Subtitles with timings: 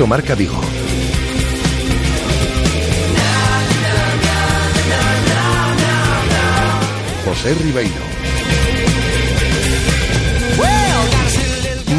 [0.00, 0.58] Directo Marca Vigo.
[7.26, 8.10] José Ribeiro.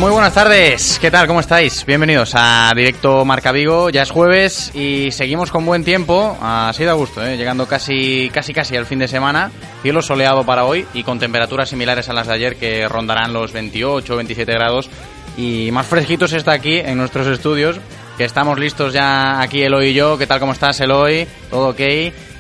[0.02, 1.28] Muy buenas tardes, ¿qué tal?
[1.28, 1.86] ¿Cómo estáis?
[1.86, 6.94] Bienvenidos a Directo Marca Vigo, ya es jueves y seguimos con buen tiempo, así da
[6.94, 7.38] gusto, ¿eh?
[7.38, 9.52] llegando casi, casi, casi al fin de semana,
[9.84, 13.54] cielo soleado para hoy y con temperaturas similares a las de ayer que rondarán los
[13.54, 14.90] 28 o 27 grados
[15.38, 17.80] y más fresquitos está aquí en nuestros estudios,
[18.18, 20.40] que estamos listos ya aquí Eloy y yo, ¿qué tal?
[20.40, 21.28] ¿Cómo estás Eloy?
[21.50, 21.82] ¿Todo ok?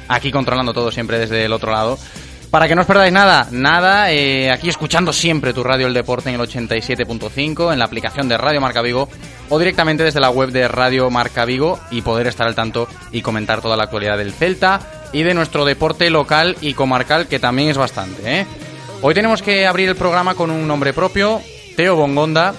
[0.08, 1.98] Aquí controlando todo siempre desde el otro lado.
[2.52, 6.28] Para que no os perdáis nada, nada, eh, aquí escuchando siempre tu radio El Deporte
[6.30, 9.08] en el 87.5, en la aplicación de Radio Marca Vigo
[9.48, 13.22] o directamente desde la web de Radio Marca Vigo y poder estar al tanto y
[13.22, 14.82] comentar toda la actualidad del Celta
[15.14, 18.42] y de nuestro deporte local y comarcal que también es bastante.
[18.42, 18.46] ¿eh?
[19.02, 21.42] Hoy tenemos que abrir el programa con un nombre propio,
[21.78, 22.54] Teo Bongonda,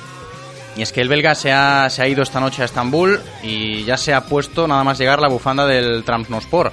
[0.77, 3.84] y es que el belga se ha, se ha ido esta noche a Estambul y
[3.84, 6.73] ya se ha puesto nada más llegar la bufanda del Trabzonspor.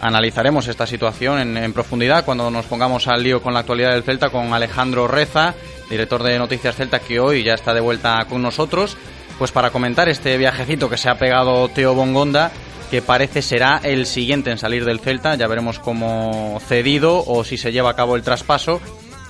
[0.00, 4.30] Analizaremos esta situación en, profundidad cuando nos pongamos al lío con la actualidad del Celta
[4.30, 5.54] con Alejandro Reza,
[5.90, 8.96] director de Noticias Celta, que hoy ya está de vuelta con nosotros,
[9.38, 12.52] pues para comentar este viajecito que se ha pegado Teo Bongonda,
[12.92, 17.56] que parece será el siguiente en salir del Celta, ya veremos cómo cedido o si
[17.56, 18.80] se lleva a cabo el traspaso.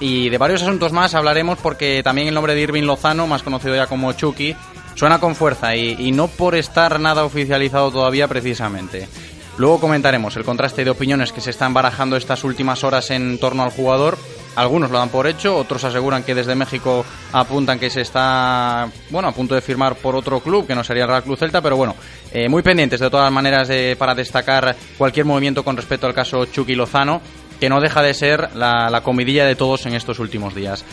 [0.00, 3.74] Y de varios asuntos más hablaremos porque también el nombre de Irving Lozano, más conocido
[3.74, 4.54] ya como Chucky,
[4.94, 9.08] suena con fuerza y, no por estar nada oficializado todavía precisamente.
[9.56, 13.64] Luego comentaremos el contraste de opiniones que se están barajando estas últimas horas en torno
[13.64, 14.16] al jugador.
[14.54, 19.28] Algunos lo dan por hecho, otros aseguran que desde México apuntan que se está bueno
[19.28, 21.76] a punto de firmar por otro club, que no sería el Real Club Celta, pero
[21.76, 21.96] bueno,
[22.32, 26.74] eh, muy pendientes de todas maneras para destacar cualquier movimiento con respecto al caso Chucky
[26.74, 27.20] Lozano,
[27.60, 30.84] que no deja de ser la, la comidilla de todos en estos últimos días.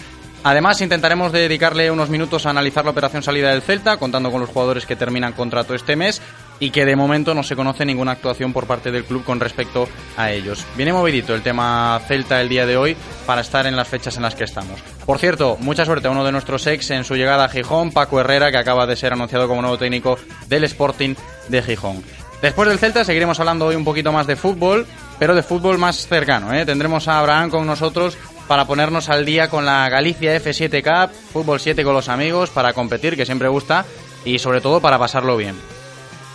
[0.45, 4.49] Además, intentaremos dedicarle unos minutos a analizar la operación salida del Celta, contando con los
[4.51, 6.21] jugadores que terminan contrato este mes
[6.59, 9.89] y que de momento no se conoce ninguna actuación por parte del club con respecto
[10.15, 10.63] a ellos.
[10.77, 14.21] Viene movidito el tema Celta el día de hoy para estar en las fechas en
[14.21, 14.79] las que estamos.
[15.03, 18.19] Por cierto, mucha suerte a uno de nuestros ex en su llegada a Gijón, Paco
[18.19, 21.15] Herrera, que acaba de ser anunciado como nuevo técnico del Sporting
[21.49, 22.03] de Gijón.
[22.41, 24.85] Después del Celta seguiremos hablando hoy un poquito más de fútbol,
[25.17, 26.53] pero de fútbol más cercano.
[26.53, 26.65] ¿eh?
[26.65, 31.59] Tendremos a Abraham con nosotros para ponernos al día con la Galicia F7 Cup, fútbol
[31.59, 33.85] 7 con los amigos, para competir, que siempre gusta,
[34.23, 35.55] y sobre todo para pasarlo bien.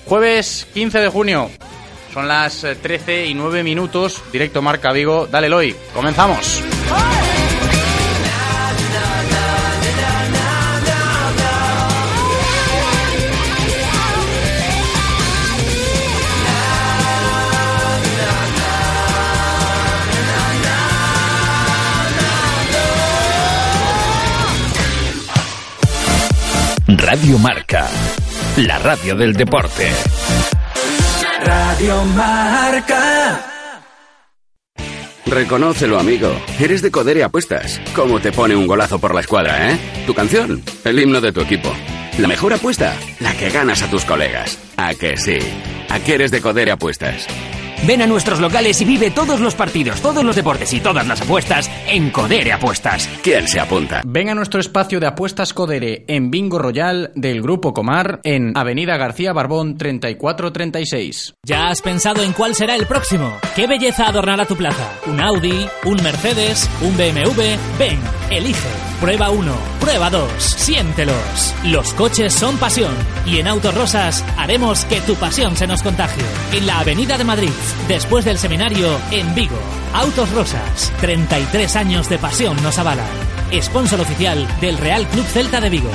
[0.06, 1.50] Jueves 15 de junio,
[2.14, 5.28] son las 13 y 9 minutos, directo Marca Vigo.
[5.28, 6.62] Dale, Loy, comenzamos.
[27.02, 27.88] Radio Marca,
[28.58, 29.90] la radio del deporte.
[31.44, 33.46] Radio Marca.
[35.26, 36.30] Reconócelo, amigo.
[36.60, 37.80] Eres de Codere Apuestas.
[37.96, 39.80] ¿Cómo te pone un golazo por la escuadra, eh?
[40.06, 41.74] Tu canción, el himno de tu equipo.
[42.18, 44.60] La mejor apuesta, la que ganas a tus colegas.
[44.78, 45.38] ¿A que sí?
[45.90, 47.28] ¿A qué eres de Codere Apuestas?
[47.88, 51.22] Ven a nuestros locales y vive todos los partidos, todos los deportes y todas las
[51.22, 53.10] apuestas en Codere Apuestas.
[53.24, 54.02] ¿Quién se apunta?
[54.06, 58.98] Ven a nuestro espacio de apuestas Codere en Bingo Royal del Grupo Comar en Avenida
[58.98, 61.36] García Barbón 3436.
[61.44, 63.38] ¿Ya has pensado en cuál será el próximo?
[63.56, 64.92] ¿Qué belleza adornará tu plaza?
[65.08, 65.66] ¿Un Audi?
[65.86, 66.70] ¿Un Mercedes?
[66.82, 67.42] ¿Un BMW?
[67.80, 68.00] Ven,
[68.30, 68.70] elige.
[69.00, 71.56] Prueba 1, prueba 2, siéntelos.
[71.64, 72.92] Los coches son pasión
[73.26, 76.22] y en Autos Rosas haremos que tu pasión se nos contagie.
[76.52, 77.50] En la Avenida de Madrid,
[77.88, 79.58] después del seminario en Vigo.
[79.94, 83.08] Autos Rosas, 33 años de pasión nos avalan.
[83.62, 85.92] Sponsor oficial del Real Club Celta de Vigo.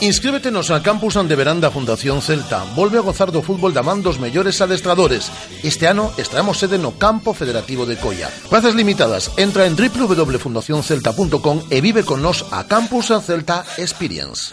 [0.00, 2.64] Inscríbete nos a Campus Ande Veranda Fundación Celta.
[2.76, 5.32] Volve a gozar do fútbol da man dos mellores adestradores.
[5.64, 8.28] Este ano estaremos sede no Campo Federativo de Coia.
[8.52, 9.32] Plazas limitadas.
[9.40, 14.52] Entra en www.fundacioncelta.com e vive con nos a Campus Celta Experience.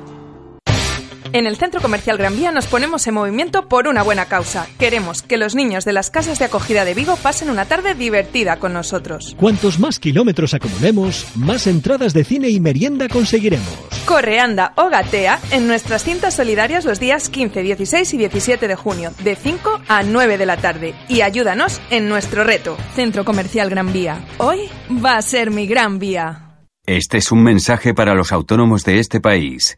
[1.33, 4.67] En el Centro Comercial Gran Vía nos ponemos en movimiento por una buena causa.
[4.77, 8.57] Queremos que los niños de las casas de acogida de Vigo pasen una tarde divertida
[8.57, 9.33] con nosotros.
[9.39, 13.65] Cuantos más kilómetros acumulemos, más entradas de cine y merienda conseguiremos.
[14.05, 18.75] Corre, anda o gatea en nuestras cintas solidarias los días 15, 16 y 17 de
[18.75, 20.95] junio, de 5 a 9 de la tarde.
[21.07, 22.75] Y ayúdanos en nuestro reto.
[22.93, 24.25] Centro Comercial Gran Vía.
[24.37, 24.69] Hoy
[25.03, 26.47] va a ser mi gran vía.
[26.85, 29.77] Este es un mensaje para los autónomos de este país.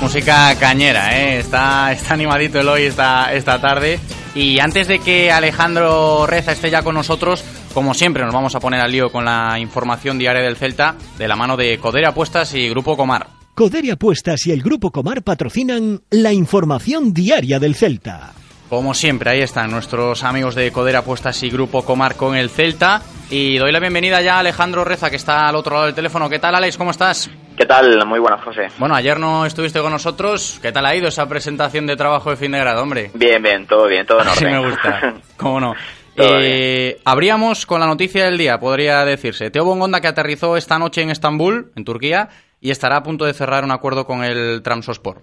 [0.00, 1.38] Música cañera, ¿eh?
[1.38, 4.00] Está, está animadito el hoy esta, esta tarde.
[4.34, 7.44] Y antes de que Alejandro Reza esté ya con nosotros,
[7.74, 11.28] como siempre nos vamos a poner al lío con la información diaria del Celta, de
[11.28, 13.28] la mano de Codere Apuestas y Grupo Comar.
[13.54, 18.32] Codere Apuestas y el Grupo Comar patrocinan la información diaria del Celta.
[18.70, 23.02] Como siempre, ahí están nuestros amigos de Codere Apuestas y Grupo Comar con el Celta.
[23.28, 26.30] Y doy la bienvenida ya a Alejandro Reza, que está al otro lado del teléfono.
[26.30, 26.78] ¿Qué tal, Alex?
[26.78, 27.28] ¿Cómo estás?
[27.56, 28.06] ¿Qué tal?
[28.06, 28.68] Muy buenas, José.
[28.78, 30.60] Bueno, ayer no estuviste con nosotros.
[30.62, 33.10] ¿Qué tal ha ido esa presentación de trabajo de fin de grado, hombre?
[33.14, 34.38] Bien, bien, todo bien, todo en orden.
[34.38, 35.14] Sí me gusta.
[35.36, 35.74] ¿Cómo no?
[36.14, 39.50] Eh, abríamos con la noticia del día, podría decirse.
[39.50, 42.28] Teo Bongonda que aterrizó esta noche en Estambul, en Turquía,
[42.60, 45.22] y estará a punto de cerrar un acuerdo con el Tramsospor.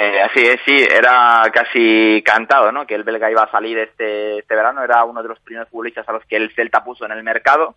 [0.00, 2.86] Eh, así es, sí, era casi cantado, ¿no?
[2.86, 6.08] Que el belga iba a salir este, este verano, era uno de los primeros futbolistas
[6.08, 7.74] a los que el Celta puso en el mercado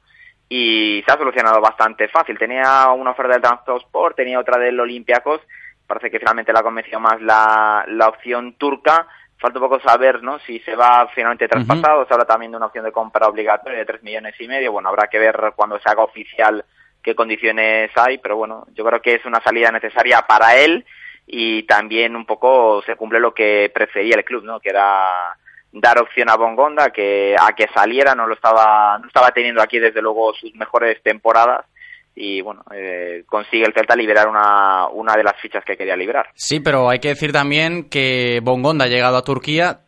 [0.48, 2.38] y se ha solucionado bastante fácil.
[2.38, 5.42] Tenía una oferta del Transport, tenía otra del Olympiacos,
[5.88, 9.08] parece que finalmente la convenció más la, la opción turca.
[9.40, 10.38] Falta un poco saber ¿no?
[10.40, 13.86] si se va finalmente traspasado, se habla también de una opción de compra obligatoria de
[13.86, 16.64] 3 millones y medio, bueno, habrá que ver cuando se haga oficial
[17.02, 20.86] qué condiciones hay, pero bueno, yo creo que es una salida necesaria para él
[21.34, 24.60] y también un poco se cumple lo que prefería el club, ¿no?
[24.60, 25.38] Que era
[25.72, 29.80] dar opción a Bongonda que a que saliera no lo estaba no estaba teniendo aquí
[29.80, 31.66] desde luego sus mejores temporadas
[32.14, 36.28] y bueno eh, consigue el Celta liberar una, una de las fichas que quería liberar
[36.36, 39.80] sí pero hay que decir también que Bongonda ha llegado a Turquía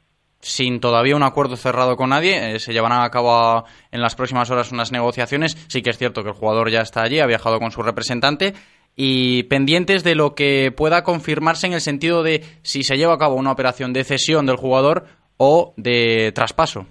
[0.44, 4.50] sin todavía un acuerdo cerrado con nadie, eh, se llevarán a cabo en las próximas
[4.52, 5.58] horas unas negociaciones.
[5.70, 8.54] Sí que es cierto que el jugador ya está allí, ha viajado con su representante
[8.96, 13.18] y pendientes de lo que pueda confirmarse en el sentido de si se lleva a
[13.18, 15.06] cabo una operación de cesión del jugador
[15.38, 16.86] o de traspaso.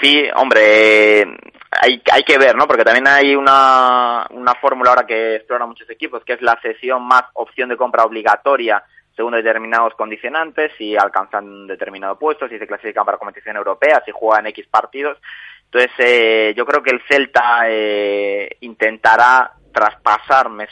[0.00, 1.22] Sí, hombre,
[1.70, 2.66] hay, hay que ver, ¿no?
[2.66, 7.02] Porque también hay una, una fórmula ahora que exploran muchos equipos, que es la cesión
[7.02, 8.82] más opción de compra obligatoria
[9.14, 14.46] según determinados condicionantes, si alcanzan determinado puesto, si se clasifican para competición europea, si juegan
[14.46, 15.18] X partidos.
[15.64, 20.66] Entonces, eh, yo creo que el Celta eh, intentará traspasar, me,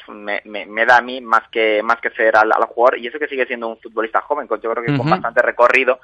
[0.45, 3.19] me, me, da a mí más que más que ceder al, al, jugador, y eso
[3.19, 4.99] que sigue siendo un futbolista joven, yo creo que uh -huh.
[4.99, 5.99] con bastante recorrido,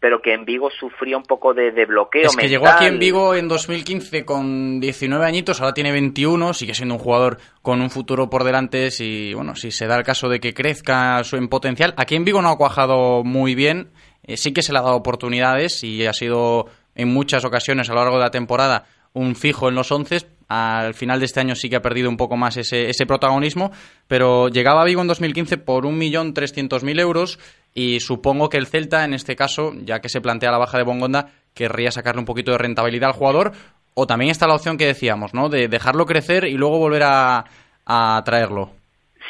[0.00, 2.50] pero que en Vigo sufría un poco de, de bloqueo es que mental.
[2.50, 7.00] llegó aquí en Vigo en 2015 con 19 añitos, ahora tiene 21, sigue siendo un
[7.00, 10.54] jugador con un futuro por delante si, bueno, si se da el caso de que
[10.54, 11.94] crezca su en potencial.
[11.96, 13.90] Aquí en Vigo no ha cuajado muy bien,
[14.22, 17.94] eh, sí que se le ha dado oportunidades y ha sido en muchas ocasiones a
[17.94, 20.26] lo largo de la temporada un fijo en los once.
[20.48, 23.70] Al final de este año sí que ha perdido un poco más ese, ese protagonismo,
[24.06, 27.38] pero llegaba a Vigo en 2015 por 1.300.000 euros
[27.74, 30.84] y supongo que el Celta, en este caso, ya que se plantea la baja de
[30.84, 33.52] Bongonda, querría sacarle un poquito de rentabilidad al jugador.
[33.94, 35.48] O también está la opción que decíamos, ¿no?
[35.48, 37.44] De dejarlo crecer y luego volver a,
[37.84, 38.70] a traerlo.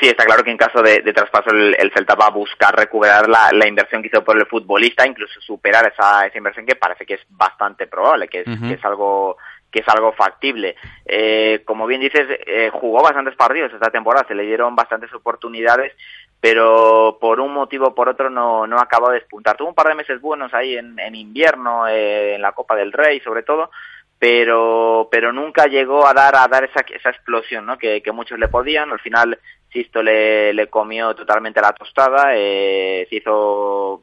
[0.00, 2.76] Sí, está claro que en caso de, de traspaso el, el, Celta va a buscar
[2.76, 6.76] recuperar la, la, inversión que hizo por el futbolista, incluso superar esa, esa inversión que
[6.76, 8.68] parece que es bastante probable, que es, uh -huh.
[8.68, 9.36] que es algo
[9.70, 10.76] que es algo factible.
[11.04, 15.92] Eh, como bien dices, eh, jugó bastantes partidos esta temporada, se le dieron bastantes oportunidades,
[16.40, 19.56] pero por un motivo o por otro no, no acabó de despuntar.
[19.56, 22.92] Tuvo un par de meses buenos ahí en, en invierno, eh, en la Copa del
[22.92, 23.70] Rey sobre todo,
[24.18, 27.78] pero pero nunca llegó a dar a dar esa, esa explosión ¿no?
[27.78, 28.90] que, que muchos le podían.
[28.90, 29.38] Al final
[29.72, 34.02] Sisto le, le comió totalmente la tostada, eh, se hizo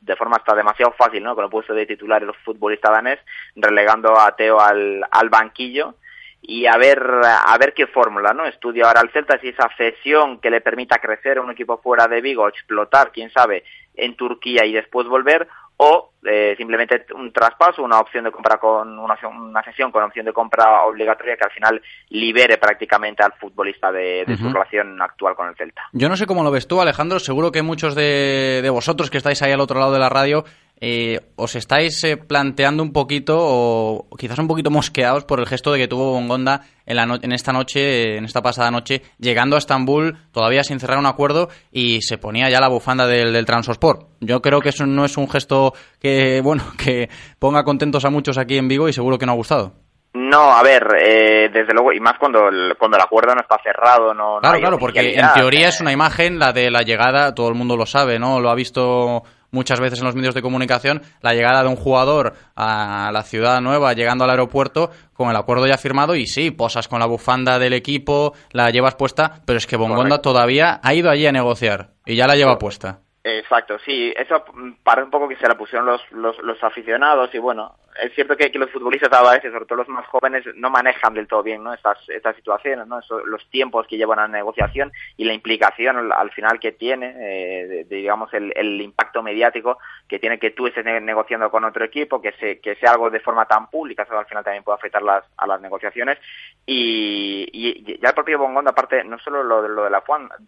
[0.00, 1.34] de forma hasta demasiado fácil, ¿no?
[1.34, 3.18] Con el puesto de titular el futbolista danés,
[3.54, 5.94] relegando a Teo al, al banquillo
[6.40, 8.46] y a ver a ver qué fórmula, ¿no?
[8.46, 12.08] Estudia ahora el Celta si esa cesión que le permita crecer a un equipo fuera
[12.08, 15.48] de Vigo, explotar, quién sabe, en Turquía y después volver
[15.78, 20.26] o eh, simplemente un traspaso, una opción de compra con una, una sesión con opción
[20.26, 21.80] de compra obligatoria que al final
[22.10, 24.38] libere prácticamente al futbolista de, de uh -huh.
[24.38, 25.82] su relación actual con el Celta.
[25.92, 27.20] Yo no sé cómo lo ves tú, Alejandro.
[27.20, 30.44] Seguro que muchos de, de vosotros que estáis ahí al otro lado de la radio
[30.80, 35.72] eh, os estáis eh, planteando un poquito o quizás un poquito mosqueados por el gesto
[35.72, 39.56] de que tuvo Bongonda en, la no en esta noche, en esta pasada noche, llegando
[39.56, 43.44] a Estambul todavía sin cerrar un acuerdo y se ponía ya la bufanda del, del
[43.44, 44.08] Transosport.
[44.20, 47.08] Yo creo que eso no es un gesto que, bueno, que
[47.38, 49.72] ponga contentos a muchos aquí en Vigo y seguro que no ha gustado.
[50.14, 53.58] No, a ver, eh, desde luego, y más cuando el, cuando el acuerdo no está
[53.62, 54.38] cerrado, no.
[54.40, 57.54] Claro, no claro, porque en teoría es una imagen, la de la llegada, todo el
[57.54, 58.40] mundo lo sabe, ¿no?
[58.40, 62.34] Lo ha visto muchas veces en los medios de comunicación, la llegada de un jugador
[62.56, 66.88] a la ciudad nueva, llegando al aeropuerto, con el acuerdo ya firmado, y sí, posas
[66.88, 71.10] con la bufanda del equipo, la llevas puesta, pero es que Bongonda todavía ha ido
[71.10, 73.00] allí a negociar, y ya la lleva puesta.
[73.24, 74.44] Exacto, sí, eso
[74.82, 78.36] parece un poco que se la pusieron los, los, los aficionados y bueno, es cierto
[78.36, 81.42] que, que, los futbolistas a veces, sobre todo los más jóvenes, no manejan del todo
[81.42, 81.72] bien ¿no?
[81.74, 82.98] estas, estas situaciones, ¿no?
[83.00, 86.72] Eso, los tiempos que llevan a la negociación y la implicación al, al final que
[86.72, 89.78] tiene, eh, de, de, digamos, el, el, impacto mediático
[90.08, 93.20] que tiene que tú estés negociando con otro equipo, que, se, que sea algo de
[93.20, 96.18] forma tan pública, eso al final también puede afectar las, a las negociaciones.
[96.64, 100.02] Y, y ya el propio Bongonda, aparte, no solo lo, lo, de la,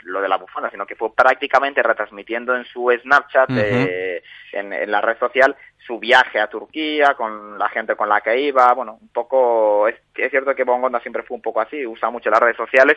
[0.04, 3.64] lo de la bufanda, sino que fue prácticamente retransmitiendo en su Snapchat, uh -huh.
[3.64, 5.56] eh, en, en la red social,
[5.90, 9.96] su viaje a Turquía, con la gente con la que iba, bueno, un poco, es,
[10.14, 12.96] es cierto que Bongonda siempre fue un poco así, usa mucho las redes sociales,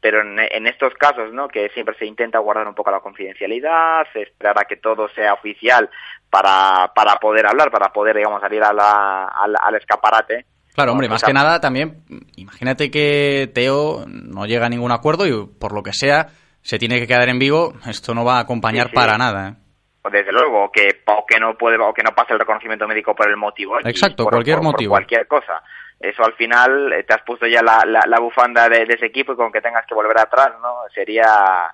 [0.00, 1.46] pero en, en, estos casos, ¿no?
[1.46, 5.32] Que siempre se intenta guardar un poco la confidencialidad, se esperar a que todo sea
[5.34, 5.88] oficial
[6.28, 10.44] para, para poder hablar, para poder, digamos, salir a la, al, al escaparate.
[10.74, 12.02] Claro, hombre, más que nada también,
[12.34, 16.30] imagínate que Teo no llega a ningún acuerdo y por lo que sea
[16.62, 18.96] se tiene que quedar en Vigo, esto no va a acompañar sí, sí.
[18.96, 19.50] para nada.
[19.50, 19.63] ¿eh?
[20.10, 23.28] Desde luego, que, o que no puede, o que no pase el reconocimiento médico por
[23.28, 23.78] el motivo.
[23.80, 24.90] Exacto, por, cualquier por, motivo.
[24.90, 25.62] Por cualquier cosa.
[25.98, 29.06] Eso al final eh, te has puesto ya la, la, la bufanda de, de, ese
[29.06, 30.80] equipo y con que tengas que volver atrás, ¿no?
[30.94, 31.72] Sería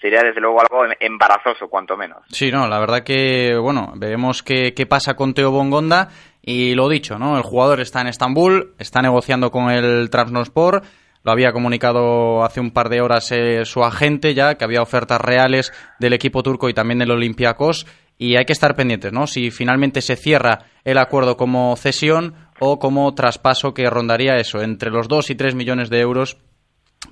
[0.00, 2.18] sería desde luego algo em, embarazoso, cuanto menos.
[2.28, 6.08] Sí, no, la verdad que, bueno, veremos qué, qué pasa con Teo Bongonda
[6.42, 7.36] y lo dicho, ¿no?
[7.36, 10.82] El jugador está en Estambul, está negociando con el Trabzonspor,
[11.22, 15.20] lo había comunicado hace un par de horas eh, su agente ya, que había ofertas
[15.20, 17.86] reales del equipo turco y también del Olympiacos.
[18.16, 19.26] Y hay que estar pendientes, ¿no?
[19.26, 24.90] Si finalmente se cierra el acuerdo como cesión o como traspaso que rondaría eso, entre
[24.90, 26.36] los 2 y 3 millones de euros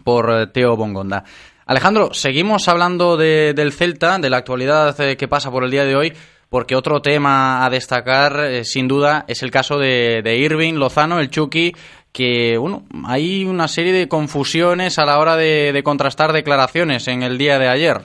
[0.05, 1.25] por eh, Teo Bongonda.
[1.67, 5.85] Alejandro, seguimos hablando de, del Celta, de la actualidad eh, que pasa por el día
[5.85, 6.13] de hoy,
[6.51, 11.29] porque otro tema a destacar, sin duda, es el caso de, de Irving Lozano, el
[11.29, 11.75] Chucky,
[12.19, 17.23] que bueno, hay una serie de confusiones a la hora de, de contrastar declaraciones en
[17.23, 17.99] el día de ayer.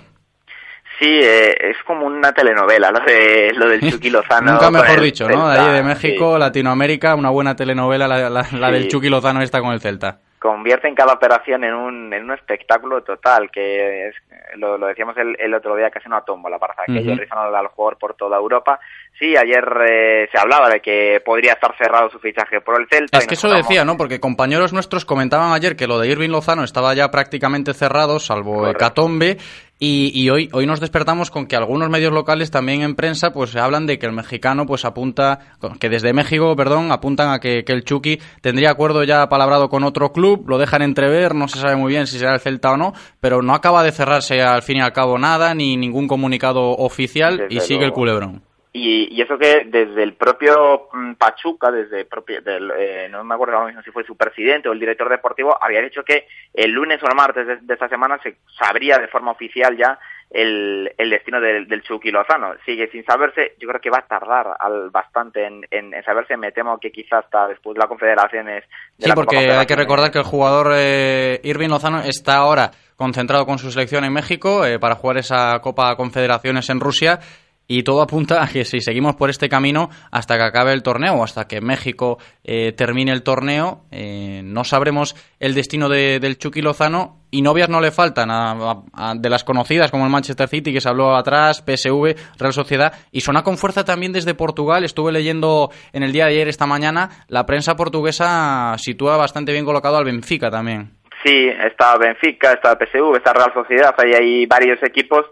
[1.00, 4.52] Sí, eh, es como una telenovela, lo, de, lo del Chucky Lozano.
[4.52, 5.50] Nunca mejor dicho, ¿no?
[5.50, 6.40] De ahí de México, sí.
[6.40, 8.74] Latinoamérica, una buena telenovela, la, la, la sí.
[8.74, 10.20] del Chucky Lozano está con el Celta.
[10.38, 14.16] convierten cada operación en un, en un espectáculo total, que es,
[14.58, 17.68] lo, lo decíamos el, el otro día, casi una tómbola para que ellos rizan al
[17.68, 18.80] jugador por toda Europa.
[19.18, 23.20] Sí, ayer eh, se hablaba de que podría estar cerrado su fichaje por el Celta.
[23.20, 23.96] Es que eso decía, ¿no?
[23.96, 28.68] Porque compañeros nuestros comentaban ayer que lo de Irving Lozano estaba ya prácticamente cerrado, salvo
[28.68, 29.38] Hecatombe,
[29.86, 33.54] y, y, hoy, hoy nos despertamos con que algunos medios locales también en prensa pues
[33.58, 35.40] hablan de que el mexicano pues apunta,
[35.78, 39.84] que desde México, perdón, apuntan a que, que el Chucky tendría acuerdo ya palabrado con
[39.84, 42.78] otro club, lo dejan entrever, no se sabe muy bien si será el Celta o
[42.78, 46.70] no, pero no acaba de cerrarse al fin y al cabo nada, ni ningún comunicado
[46.70, 48.42] oficial Desde y sigue el culebrón.
[48.76, 53.36] Y, y eso que desde el propio mm, Pachuca, desde propio, del, eh, no me
[53.36, 56.26] acuerdo ahora mismo si fue su presidente o el director deportivo, había dicho que
[56.56, 60.00] el lunes o el martes de, de esta semana se sabría de forma oficial ya
[60.34, 62.56] el, el destino del, del Chucky Lozano.
[62.66, 66.36] Sigue sin saberse, yo creo que va a tardar al, bastante en, en, en saberse,
[66.36, 68.64] me temo que quizás hasta después de las confederaciones.
[68.98, 72.72] De Sí, la porque hay que recordar que el jugador eh, Irving Lozano está ahora
[72.96, 77.20] concentrado con su selección en México eh, para jugar esa Copa Confederaciones en Rusia
[77.68, 81.24] y todo apunta a que si seguimos por este camino hasta que acabe el torneo
[81.24, 86.62] hasta que México eh, termine el torneo, eh, no sabremos el destino de- del Chucky
[86.62, 88.84] Lozano y novias no le faltan a-
[89.16, 93.22] de las conocidas como el Manchester City que se habló atrás, PSV, Real Sociedad y
[93.22, 94.84] suena con fuerza también desde Portugal.
[94.84, 99.66] Estuve leyendo en el día de ayer, esta mañana, la prensa portuguesa sitúa bastante bien
[99.66, 100.92] colocado al Benfica también.
[101.26, 105.26] Sí, está Benfica, está PSV, está Real Sociedad, ahí hay varios equipos.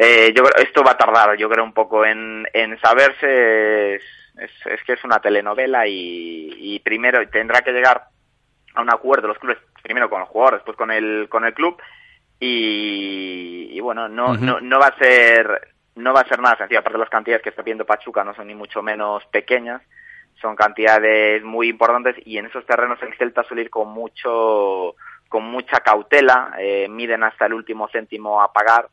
[0.00, 3.96] Eh, yo creo esto va a tardar, yo creo un poco en, en saberse.
[3.96, 4.02] Es,
[4.38, 8.04] es- es que es una telenovela y, y primero tendrá que llegar
[8.74, 11.76] a un acuerdo los clubes, primero con el jugador, después con el con el club
[12.38, 16.80] y, y bueno, no, no no va a ser no va a ser nada sencillo.
[16.80, 19.82] Aparte las cantidades que está pidiendo Pachuca no son ni mucho menos pequeñas
[20.40, 24.94] son cantidades muy importantes y en esos terrenos el Celta suele ir con mucho
[25.28, 28.88] con mucha cautela, eh, miden hasta el último céntimo a pagar.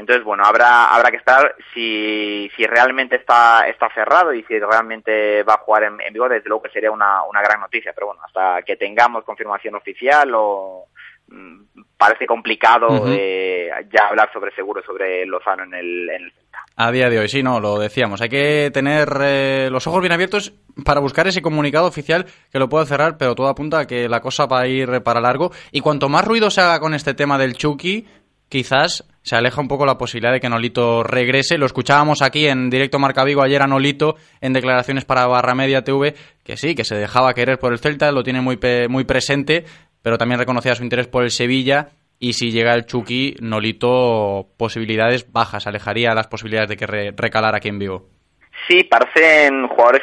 [0.00, 5.42] Entonces, bueno, habrá habrá que estar si, si realmente está está cerrado y si realmente
[5.42, 8.06] va a jugar en, en Vigo, desde luego que sería una, una gran noticia, pero
[8.08, 10.86] bueno, hasta que tengamos confirmación oficial o
[11.28, 16.32] mm, parece complicado eh, ya hablar sobre seguro sobre Lozano en el, en el
[16.76, 18.22] A día de hoy, sí, no, lo decíamos.
[18.22, 22.70] Hay que tener eh, los ojos bien abiertos para buscar ese comunicado oficial que lo
[22.70, 25.50] pueda cerrar, pero todo apunta a que la cosa va a ir para largo.
[25.72, 28.06] Y cuanto más ruido se haga con este tema del Chucky,
[28.50, 31.56] quizás se aleja un poco la posibilidad de que Nolito regrese.
[31.56, 35.82] Lo escuchábamos aquí en directo Marca Vigo ayer a Nolito en declaraciones para Barra Media
[35.84, 38.58] TV, que sí, que se dejaba querer por el Celta, lo tiene muy,
[38.88, 39.64] muy presente,
[40.02, 41.88] pero también reconocía su interés por el Sevilla.
[42.18, 47.56] Y si llega el Chucky, Nolito, posibilidades bajas, alejaría las posibilidades de que re- recalara
[47.56, 48.08] aquí en Vigo.
[48.68, 50.02] Sí, parecen jugadores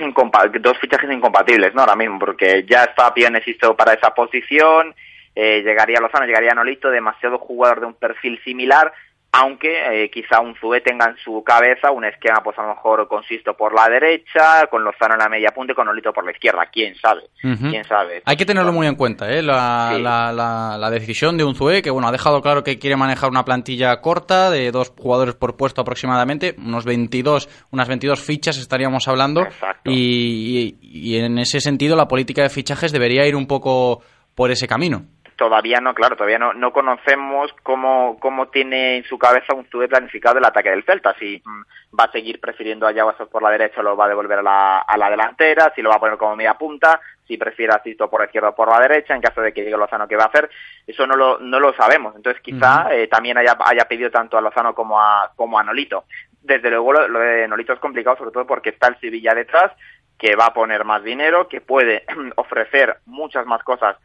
[0.61, 1.81] dos fichajes incompatibles, ¿no?
[1.81, 4.95] Ahora mismo, porque ya está Pionesisto para esa posición,
[5.39, 8.91] eh, llegaría Lozano, llegaría Nolito, demasiado jugador de un perfil similar,
[9.29, 13.07] aunque eh, quizá un Zue tenga en su cabeza un esquema, pues a lo mejor
[13.09, 16.31] consisto por la derecha, con Lozano en la media punta y con Nolito por la
[16.31, 18.23] izquierda, quién sabe, quién sabe.
[18.25, 19.43] Hay que tenerlo muy en cuenta, ¿eh?
[19.43, 20.01] La, Sí.
[20.01, 23.43] la, la- la decisión de Unzué, que bueno, ha dejado claro que quiere manejar una
[23.45, 29.41] plantilla corta de dos jugadores por puesto aproximadamente, unos 22, unas 22 fichas estaríamos hablando.
[29.85, 34.01] Y, y- y en ese sentido la política de fichajes debería ir un poco
[34.35, 35.03] por ese camino.
[35.37, 39.87] Todavía no, claro, todavía no, no conocemos cómo, cómo tiene en su cabeza un Zue
[39.87, 41.15] planificado el ataque del Celta.
[41.19, 44.09] Si mm, va a seguir prefiriendo a Yaguasos por la derecha o lo va a
[44.09, 47.37] devolver a la, a la delantera, si lo va a poner como media punta, si
[47.37, 49.77] prefiere a Cito por la izquierda o por la derecha, en caso de que llegue
[49.77, 50.49] Lozano, ¿qué va a hacer?
[50.87, 52.15] Eso no lo, no lo sabemos.
[52.15, 56.05] Entonces quizá eh, también haya, haya pedido tanto a Lozano como a, como a Nolito.
[56.41, 59.71] Desde luego lo, lo de Nolito es complicado, sobre todo porque está el Sevilla detrás,
[60.17, 62.05] que va a poner más dinero, que puede
[62.37, 63.97] ofrecer muchas más cosas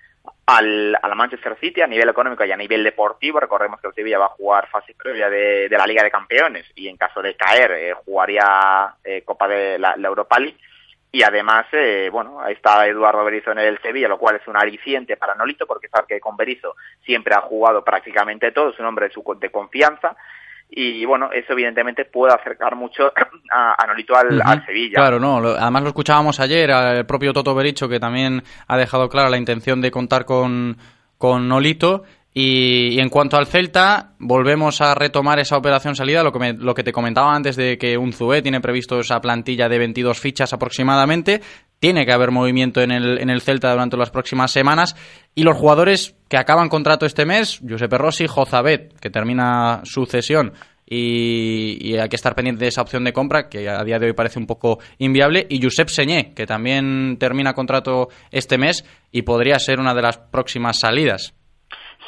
[0.47, 3.41] al, a la Manchester City a nivel económico y a nivel deportivo.
[3.41, 6.67] Recordemos que el Sevilla va a jugar fase previa de, de la Liga de Campeones
[6.75, 10.59] y en caso de caer eh, jugaría eh, Copa de la, la Europa League.
[11.15, 14.57] Y además, eh, bueno, ahí está Eduardo Berizzo en el Sevilla, lo cual es un
[14.57, 16.75] aliciente para Nolito, porque sabe que con Berizzo
[17.05, 20.17] siempre ha jugado prácticamente todo, es un hombre de, su, de confianza.
[20.75, 23.13] Y bueno, eso evidentemente puede acercar mucho
[23.53, 24.41] a, a Nolito al, Ujú.
[24.49, 24.95] al Sevilla.
[24.97, 25.37] Claro, no.
[25.37, 29.81] además lo escuchábamos ayer, el propio Toto Bericho, que también ha dejado clara la intención
[29.83, 30.79] de contar con,
[31.19, 32.05] con Nolito.
[32.35, 36.53] Y, y en cuanto al Celta, volvemos a retomar esa operación salida, lo que, me-
[36.55, 40.19] lo que te comentaba antes de que un Zue tiene previsto esa plantilla de 22
[40.19, 41.43] fichas aproximadamente.
[41.83, 44.95] Tiene que haber movimiento en el, en el Celta durante las próximas semanas.
[45.35, 50.53] Y los jugadores que acaban contrato este mes, Giuseppe Rossi, Jozabet, que termina su cesión,
[50.87, 54.13] y, hay que estar pendiente de esa opción de compra que a día de hoy
[54.13, 55.45] parece un poco inviable.
[55.51, 60.19] Y Josep Señé, que también termina contrato este mes y podría ser una de las
[60.19, 61.35] próximas salidas.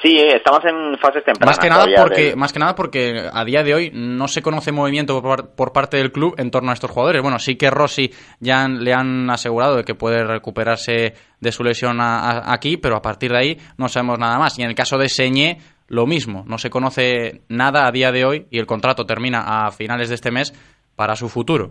[0.02, 1.56] Sí, estamos en fases tempranas.
[1.56, 4.70] Más que, nada porque, más que nada porque a día de hoy no se conoce
[4.70, 7.22] movimiento por, por parte del club en torno a estos jugadores.
[7.22, 12.00] Bueno, sí que Rossi ya le han asegurado de que puede recuperarse de su lesión
[12.02, 14.58] a- a- aquí, pero a partir de ahí no sabemos nada más.
[14.58, 16.44] Y en el caso de Señé, lo mismo.
[16.46, 20.16] No se conoce nada a día de hoy y el contrato termina a finales de
[20.16, 20.52] este mes
[20.96, 21.70] para su futuro.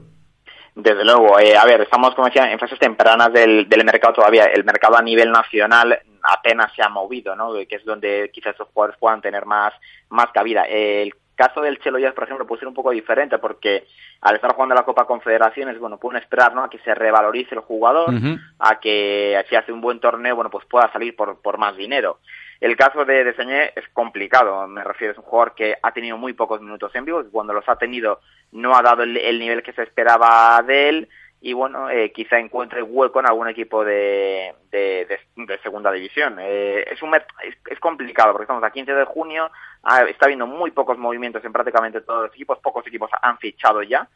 [0.75, 4.45] Desde luego, eh, a ver, estamos como decía en fases tempranas del, del mercado todavía.
[4.45, 7.53] El mercado a nivel nacional apenas se ha movido, ¿no?
[7.53, 9.73] Que es donde quizás estos jugadores puedan tener más,
[10.09, 10.63] más cabida.
[10.63, 13.86] El caso del Chelo Jazz, por ejemplo, puede ser un poco diferente porque
[14.21, 16.63] al estar jugando la Copa Confederaciones, bueno, pueden esperar, ¿no?
[16.63, 18.13] A que se revalorice el jugador,
[18.59, 22.19] a que si hace un buen torneo, bueno, pues pueda salir por, por más dinero.
[22.62, 26.17] El caso de, de Señé es complicado, me refiero, es un jugador que ha tenido
[26.17, 28.21] muy pocos minutos en vivo, cuando los ha tenido
[28.53, 31.09] no ha dado el, el nivel que se esperaba de él
[31.45, 36.38] y bueno, eh, quizá encuentre hueco en algún equipo de, de, de- de segunda división.
[36.39, 37.23] Eh, es, un, es,
[37.69, 39.51] es complicado porque estamos a 15 de junio,
[39.84, 43.84] ah, está habiendo muy pocos movimientos en prácticamente todos los equipos, pocos equipos han fichado
[43.84, 44.08] ya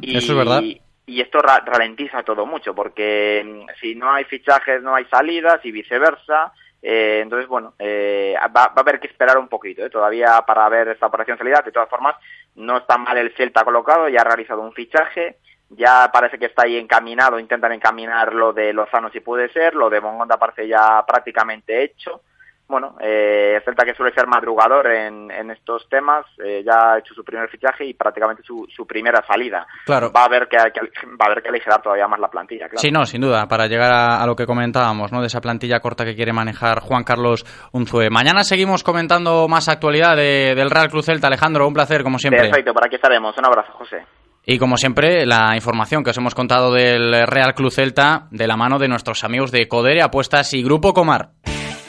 [0.00, 0.60] y, Eso es verdad.
[1.06, 5.58] y esto ra- ralentiza todo mucho, porque mm, si no hay fichajes no hay salidas
[5.64, 6.52] y viceversa.
[6.82, 9.90] Eh, entonces, bueno, eh, va, va a haber que esperar un poquito, ¿eh?
[9.90, 11.60] todavía para ver esta operación salida.
[11.64, 12.14] De todas formas,
[12.54, 15.36] no está mal el Celta colocado, ya ha realizado un fichaje,
[15.70, 19.88] ya parece que está ahí encaminado, intentan encaminar lo de Lozano si puede ser, lo
[19.88, 22.22] de Mongonda parece ya prácticamente hecho.
[22.68, 26.98] Bueno, eh, el Celta que suele ser madrugador en, en estos temas, eh, ya ha
[27.00, 29.66] hecho su primer fichaje y prácticamente su, su primera salida.
[29.84, 30.12] Claro.
[30.14, 32.78] Va a haber que, que- va a haber que aligerar todavía más la plantilla, claro.
[32.78, 35.20] Sí, no, sin duda, para llegar a, a lo que comentábamos, ¿no?
[35.20, 38.08] De esa plantilla corta que quiere manejar Juan Carlos Unzue.
[38.08, 41.26] Mañana seguimos comentando más actualidad de- del Real Cruz Celta.
[41.26, 42.42] Alejandro, un placer, como siempre.
[42.42, 43.36] Perfecto, por aquí estaremos.
[43.36, 44.06] Un abrazo, José.
[44.46, 48.56] Y como siempre, la información que os hemos contado del Real Club Celta de la
[48.56, 51.32] mano de nuestros amigos de Codere Apuestas y Grupo Comar.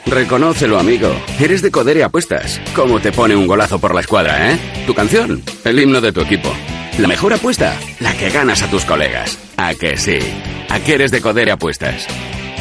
[0.06, 1.10] Reconócelo, amigo.
[1.40, 2.60] Eres de Codere Apuestas.
[2.74, 4.58] ¿Cómo te pone un golazo por la escuadra, eh?
[4.86, 6.52] Tu canción, el himno de tu equipo.
[6.98, 9.38] La mejor apuesta, la que ganas a tus colegas.
[9.56, 10.18] ¿A que sí?
[10.68, 12.06] ¿A que eres de Codere Apuestas?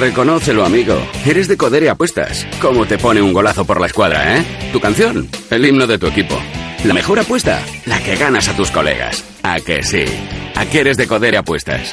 [0.00, 0.96] Reconócelo, amigo.
[1.26, 2.46] Eres de Codere Apuestas.
[2.62, 4.70] ¿Cómo te pone un golazo por la escuadra, eh?
[4.72, 6.40] Tu canción, el himno de tu equipo.
[6.84, 9.22] La mejor apuesta, la que ganas a tus colegas.
[9.42, 10.06] ¿A que sí?
[10.54, 11.92] ¿A que eres de Codere Apuestas?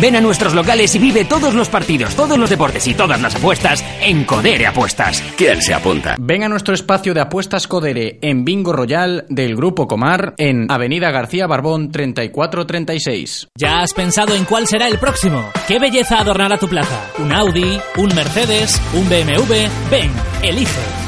[0.00, 3.34] Ven a nuestros locales y vive todos los partidos, todos los deportes y todas las
[3.34, 5.20] apuestas en Codere Apuestas.
[5.36, 6.14] ¿Quién se apunta?
[6.20, 11.10] Ven a nuestro espacio de apuestas Codere en Bingo Royal del Grupo Comar en Avenida
[11.10, 13.48] García Barbón 3436.
[13.56, 15.50] ¿Ya has pensado en cuál será el próximo?
[15.66, 17.10] ¿Qué belleza adornará tu plaza?
[17.18, 17.80] ¿Un Audi?
[17.96, 18.80] ¿Un Mercedes?
[18.94, 19.52] ¿Un BMW?
[19.90, 21.07] Ven, elige.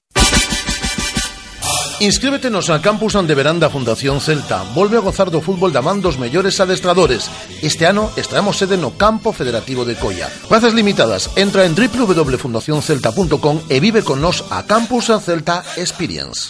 [2.01, 4.63] Inscríbetenos al Campus Ande Veranda Fundación Celta.
[4.73, 7.29] Volve a gozar do fútbol da man dos mellores adestradores.
[7.61, 10.25] Este ano estreamos sede no Campo Federativo de Coia.
[10.49, 11.29] Plazas limitadas.
[11.37, 16.49] Entra en www.fundacioncelta.com e vive con nos a Campus Celta Experience.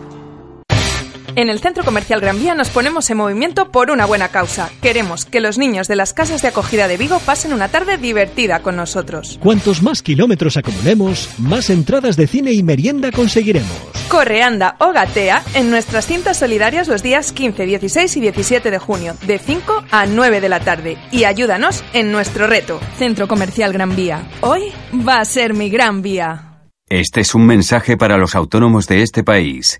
[1.35, 4.69] En el Centro Comercial Gran Vía nos ponemos en movimiento por una buena causa.
[4.81, 8.61] Queremos que los niños de las casas de acogida de Vigo pasen una tarde divertida
[8.61, 9.39] con nosotros.
[9.41, 13.71] Cuantos más kilómetros acumulemos, más entradas de cine y merienda conseguiremos.
[14.09, 18.79] Corre, anda o gatea en nuestras cintas solidarias los días 15, 16 y 17 de
[18.79, 20.97] junio, de 5 a 9 de la tarde.
[21.11, 22.79] Y ayúdanos en nuestro reto.
[22.97, 24.27] Centro Comercial Gran Vía.
[24.41, 24.73] Hoy
[25.07, 26.47] va a ser mi gran vía.
[26.89, 29.79] Este es un mensaje para los autónomos de este país.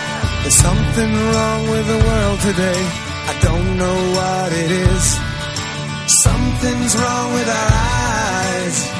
[0.41, 2.81] There's something wrong with the world today.
[3.29, 5.19] I don't know what it is.
[6.23, 8.91] Something's wrong with our eyes.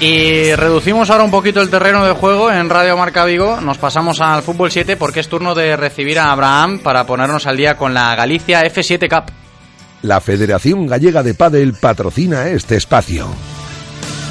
[0.00, 3.60] Y reducimos ahora un poquito el terreno de juego en Radio Marca Vigo.
[3.60, 7.56] Nos pasamos al fútbol 7 porque es turno de recibir a Abraham para ponernos al
[7.56, 9.32] día con la Galicia F7 Cup.
[10.02, 13.26] La Federación Gallega de Padel patrocina este espacio.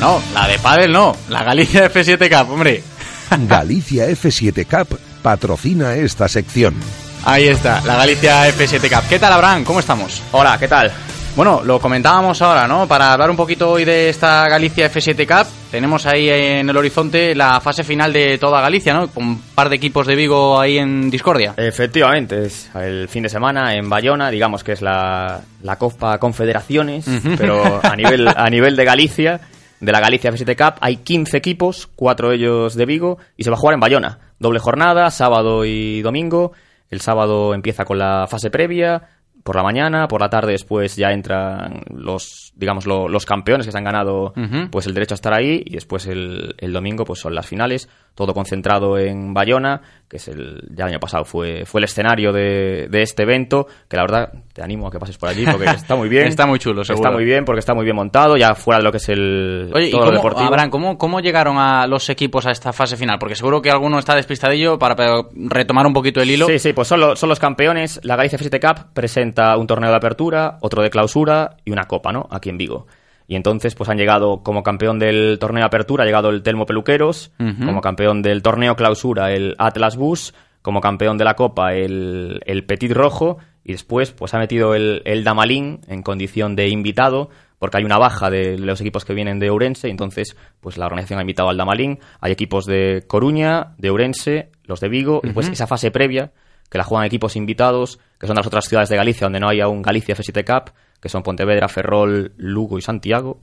[0.01, 2.83] No, la de Padel no, la Galicia F7 Cup, hombre.
[3.47, 6.75] Galicia F7 Cup patrocina esta sección.
[7.23, 9.07] Ahí está, la Galicia F7 Cup.
[9.07, 9.63] ¿Qué tal, Abraham?
[9.63, 10.21] ¿Cómo estamos?
[10.31, 10.91] Hola, ¿qué tal?
[11.35, 12.87] Bueno, lo comentábamos ahora, ¿no?
[12.87, 17.33] Para hablar un poquito hoy de esta Galicia F7 Cup, tenemos ahí en el horizonte
[17.33, 19.07] la fase final de toda Galicia, ¿no?
[19.07, 21.53] Con un par de equipos de Vigo ahí en discordia.
[21.55, 27.05] Efectivamente, es el fin de semana en Bayona, digamos que es la, la Copa Confederaciones,
[27.37, 29.39] pero a nivel, a nivel de Galicia,
[29.81, 33.49] de la Galicia F7 Cup, hay 15 equipos, cuatro de ellos de Vigo, y se
[33.49, 34.19] va a jugar en Bayona.
[34.39, 36.53] Doble jornada, sábado y domingo.
[36.89, 39.09] El sábado empieza con la fase previa,
[39.43, 43.71] por la mañana, por la tarde después ya entran los, digamos, lo- los campeones que
[43.71, 44.33] se han ganado
[44.69, 47.89] pues el derecho a estar ahí y después el, el domingo pues son las finales,
[48.15, 52.33] todo concentrado en Bayona, que es el, ya el año pasado fue, fue el escenario
[52.33, 55.65] de, de este evento, que la verdad te animo a que pases por allí porque
[55.69, 56.27] está muy bien.
[56.27, 57.07] Está muy chulo, seguro.
[57.07, 59.71] Está muy bien porque está muy bien montado, ya fuera de lo que es el
[59.73, 60.47] Oye, ¿y todo lo cómo, deportivo.
[60.47, 63.17] Abraham, ¿cómo, cómo llegaron a los equipos a esta fase final?
[63.17, 66.47] Porque seguro que alguno está despistadillo para para retomar un poquito el hilo.
[66.47, 67.99] Sí, sí, pues son, lo- son los campeones.
[68.03, 72.11] La Galicia F7 Cup presenta un torneo de apertura, otro de clausura y una copa,
[72.11, 72.27] ¿no?
[72.29, 72.87] Aquí en Vigo.
[73.31, 77.31] Y entonces, pues han llegado como campeón del torneo apertura, ha llegado el Telmo Peluqueros,
[77.37, 82.65] como campeón del torneo clausura el Atlas Bus, como campeón de la copa el, el
[82.65, 87.77] Petit Rojo, y después, pues ha metido el, el Damalín en condición de invitado, porque
[87.77, 91.19] hay una baja de los equipos que vienen de Ourense, y entonces, pues la organización
[91.19, 91.99] ha invitado al Damalín.
[92.19, 96.33] Hay equipos de Coruña, de Ourense, los de Vigo, y pues esa fase previa,
[96.69, 99.47] que la juegan equipos invitados, que son de las otras ciudades de Galicia, donde no
[99.47, 103.39] hay aún Galicia F7 Cup, que son Pontevedra, Ferrol, Lugo y Santiago.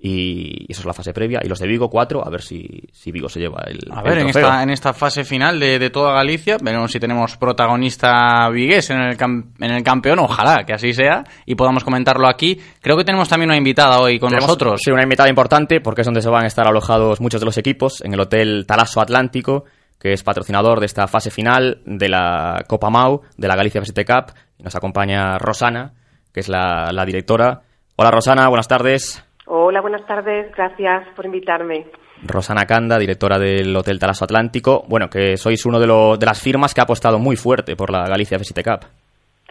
[0.00, 1.40] Y eso es la fase previa.
[1.42, 3.80] Y los de Vigo, cuatro, a ver si, si Vigo se lleva el.
[3.90, 7.00] A el ver, en esta, en esta fase final de, de toda Galicia, veremos si
[7.00, 11.82] tenemos protagonista vigués en el, cam- en el campeón, ojalá que así sea, y podamos
[11.82, 12.60] comentarlo aquí.
[12.80, 14.80] Creo que tenemos también una invitada hoy con Tenemos, nosotros.
[14.84, 17.58] Sí, una invitada importante porque es donde se van a estar alojados muchos de los
[17.58, 19.64] equipos, en el Hotel Talaso Atlántico,
[19.98, 24.04] que es patrocinador de esta fase final de la Copa Mau, de la Galicia F7
[24.06, 24.32] Cup.
[24.58, 25.92] Y nos acompaña Rosana,
[26.32, 27.62] que es la, la directora.
[27.96, 29.24] Hola Rosana, buenas tardes.
[29.46, 30.54] Hola, buenas tardes.
[30.54, 31.86] Gracias por invitarme.
[32.26, 34.84] Rosana Canda, directora del Hotel Talaso Atlántico.
[34.88, 37.90] Bueno, que sois uno de, lo- de las firmas que ha apostado muy fuerte por
[37.90, 38.86] la Galicia F7 Cup.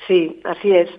[0.07, 0.89] Sí, así es.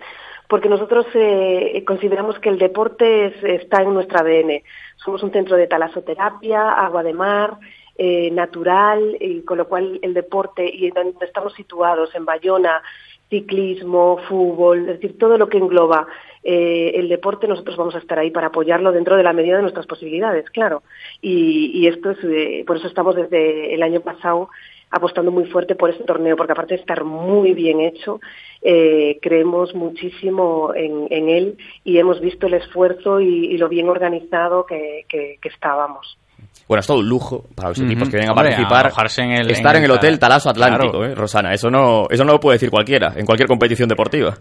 [0.49, 4.63] Porque nosotros eh, consideramos que el deporte es- está en nuestro ADN.
[4.97, 7.59] Somos un centro de talasoterapia, agua de mar,
[7.97, 12.83] eh, natural, y con lo cual el deporte y donde estamos situados en Bayona,
[13.31, 16.07] ciclismo, fútbol, es decir, todo lo que engloba
[16.43, 19.63] eh, el deporte, nosotros vamos a estar ahí para apoyarlo dentro de la medida de
[19.63, 20.83] nuestras posibilidades, claro.
[21.21, 24.49] Y, y esto es, eh, por eso estamos desde el año pasado
[24.91, 28.21] apostando muy fuerte por este torneo, porque aparte de estar muy bien hecho,
[28.63, 33.89] eh, creemos muchísimo en, en él y hemos visto el esfuerzo y, y lo bien
[33.89, 36.17] organizado que, que, que estábamos.
[36.69, 38.87] Bueno, es todo un lujo para los equipos que vengan a participar.
[38.87, 41.13] alojarse en el- estar en el el, Hotel Tala- Talaso Atlántico, Claro.
[41.13, 41.55] ¿eh, Rosana.
[41.55, 44.35] Eso no, eso no lo puede decir cualquiera, en cualquier competición deportiva.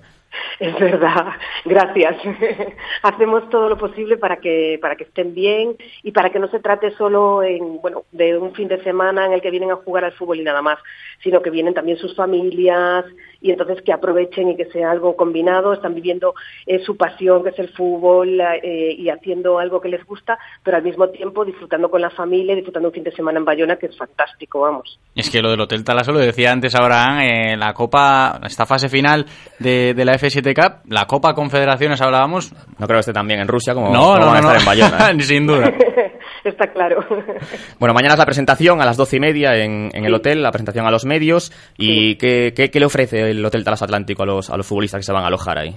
[0.60, 1.28] Es verdad,
[1.64, 2.18] gracias.
[3.04, 6.60] Hacemos todo lo posible para que para que estén bien y para que no se
[6.60, 10.04] trate solo en bueno de un fin de semana en el que vienen a jugar
[10.04, 10.80] al fútbol y nada más,
[11.24, 13.06] sino que vienen también sus familias
[13.42, 15.74] y entonces que aprovechen y que sea algo combinado.
[15.74, 16.34] Están viviendo
[16.66, 20.78] eh, su pasión que es el fútbol eh, y haciendo algo que les gusta, pero
[20.78, 23.88] al mismo tiempo disfrutando con la familia, disfrutando un fin de semana en Bayona que
[23.88, 25.00] es fantástico, vamos.
[25.16, 28.90] Es que lo del Hotel Talaso lo decía antes Abraham, eh, la Copa, esta fase
[28.90, 29.26] final
[29.60, 32.52] de, de la F7 Cup, la Copa Confederaciones hablábamos.
[32.80, 34.54] No creo que esté también en Rusia como, No, como no, van a no, estar
[34.54, 34.60] no.
[34.60, 35.12] en Bayona.
[35.12, 35.20] ¿eh?
[35.28, 35.72] Sin duda.
[36.44, 37.04] Está claro.
[37.80, 40.52] Bueno, mañana es la presentación a las doce y media en, en el hotel, la
[40.52, 41.52] presentación a los medios.
[41.78, 45.00] ¿Y qué, qué- qué le ofrece el Hotel Talaso Atlántico a los, a los futbolistas
[45.00, 45.76] que se van a alojar ahí?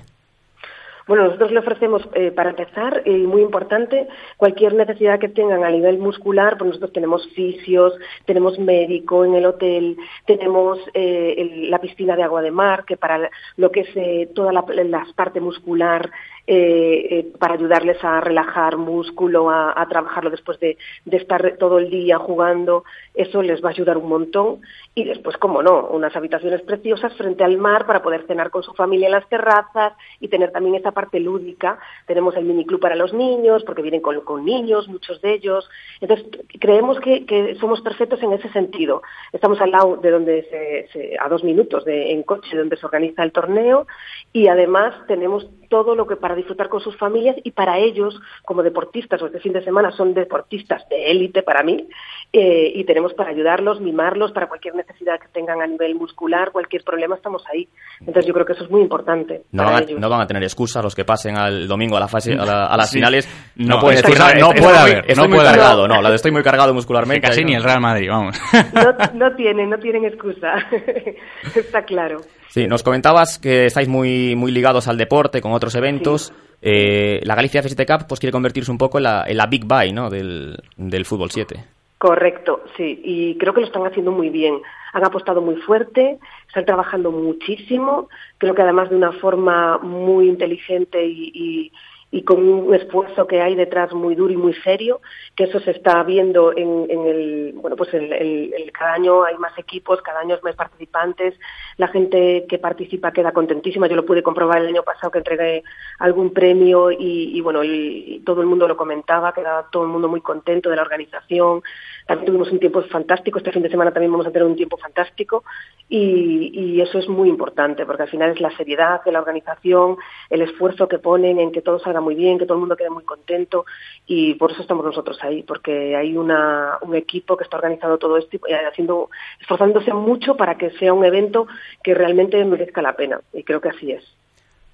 [1.09, 5.71] Bueno, nosotros le ofrecemos, eh, para empezar, y muy importante, cualquier necesidad que tengan a
[5.71, 7.95] nivel muscular, pues nosotros tenemos fisios,
[8.27, 12.97] tenemos médico en el hotel, tenemos eh, el- la piscina de agua de mar, que
[12.97, 16.11] para lo que es eh, toda la, la parte muscular,
[16.47, 20.77] eh, eh, para ayudarles a relajar músculo, a, trabajarlo después de,
[21.11, 24.61] estar todo el día jugando, eso les va a ayudar un montón.
[24.95, 28.73] Y después, como no, unas habitaciones preciosas frente al mar para poder cenar con su
[28.75, 31.79] familia en las terrazas y tener también esa parte lúdica.
[32.07, 35.69] Tenemos el miniclub para los niños, porque vienen con, con niños, muchos de ellos.
[36.01, 36.27] Entonces,
[36.59, 39.03] creemos que, que somos perfectos en ese sentido.
[39.33, 42.87] Estamos al lado de donde se, se- a dos minutos de, en coche, donde se
[42.87, 43.87] organiza el torneo
[44.33, 48.63] y además tenemos todo lo que para disfrutar con sus familias y para ellos como
[48.63, 51.89] deportistas o este fin de semana son deportistas de élite para mí
[52.33, 56.83] eh, y tenemos para ayudarlos, mimarlos para cualquier necesidad que tengan a nivel muscular, cualquier
[56.85, 57.69] problema estamos ahí.
[58.01, 60.01] Entonces yo creo que eso es muy importante No para van, a, ellos.
[60.01, 62.67] no van a tener excusas los que pasen al domingo a la fase a, la-
[62.67, 62.97] a las Sí.
[62.99, 63.29] finales.
[63.57, 65.61] No, pueden decir excusa "Estoy- no puede haber, Estoy no puede haber".
[65.61, 67.27] cargado, no, la de estoy muy cargado muscularmente.
[67.29, 67.59] Casi ni no.
[67.59, 68.37] el Real Madrid, vamos.
[68.75, 70.53] No, no tienen, no tienen excusa.
[71.55, 72.21] Está claro.
[72.49, 76.33] Sí, nos comentabas que estáis muy, muy ligados al deporte con otros eventos.
[76.63, 79.65] Eh, la Galicia F7 Cup pues quiere convertirse un poco en la, en la Big
[79.65, 80.11] Buy ¿no?
[80.11, 81.65] del, del fútbol 7.
[81.99, 84.55] Correcto, sí, y creo que lo están haciendo muy bien.
[84.95, 86.19] Han apostado muy fuerte,
[86.49, 91.73] están trabajando muchísimo, creo que además de una forma muy inteligente y, y-
[92.13, 95.01] y con un esfuerzo que hay detrás muy duro y muy serio,
[95.37, 99.37] que eso se está viendo en, el, bueno, pues el, el- el- cada año hay
[99.37, 101.35] más equipos, cada año hay más participantes,
[101.77, 103.87] la gente que participa queda contentísima.
[103.87, 105.63] Yo lo pude comprobar el año pasado que entregué
[106.01, 110.09] algún premio y, y, bueno, el- todo el mundo lo comentaba, quedaba todo el mundo
[110.09, 111.63] muy contento de la organización.
[112.07, 114.77] También tuvimos un tiempo fantástico, este fin de semana también vamos a tener un tiempo
[114.79, 115.45] fantástico
[115.89, 119.97] y, y eso es muy importante porque al final es la seriedad de la organización,
[120.29, 123.05] el esfuerzo que ponen en que todo muy bien, que todo el mundo quede muy
[123.05, 123.65] contento
[124.07, 128.17] y por eso estamos nosotros ahí, porque hay una, un equipo que está organizando todo
[128.17, 129.11] esto y haciendo,
[129.41, 131.47] esforzándose mucho para que sea un evento
[131.83, 134.20] que realmente merezca la pena y creo que así es.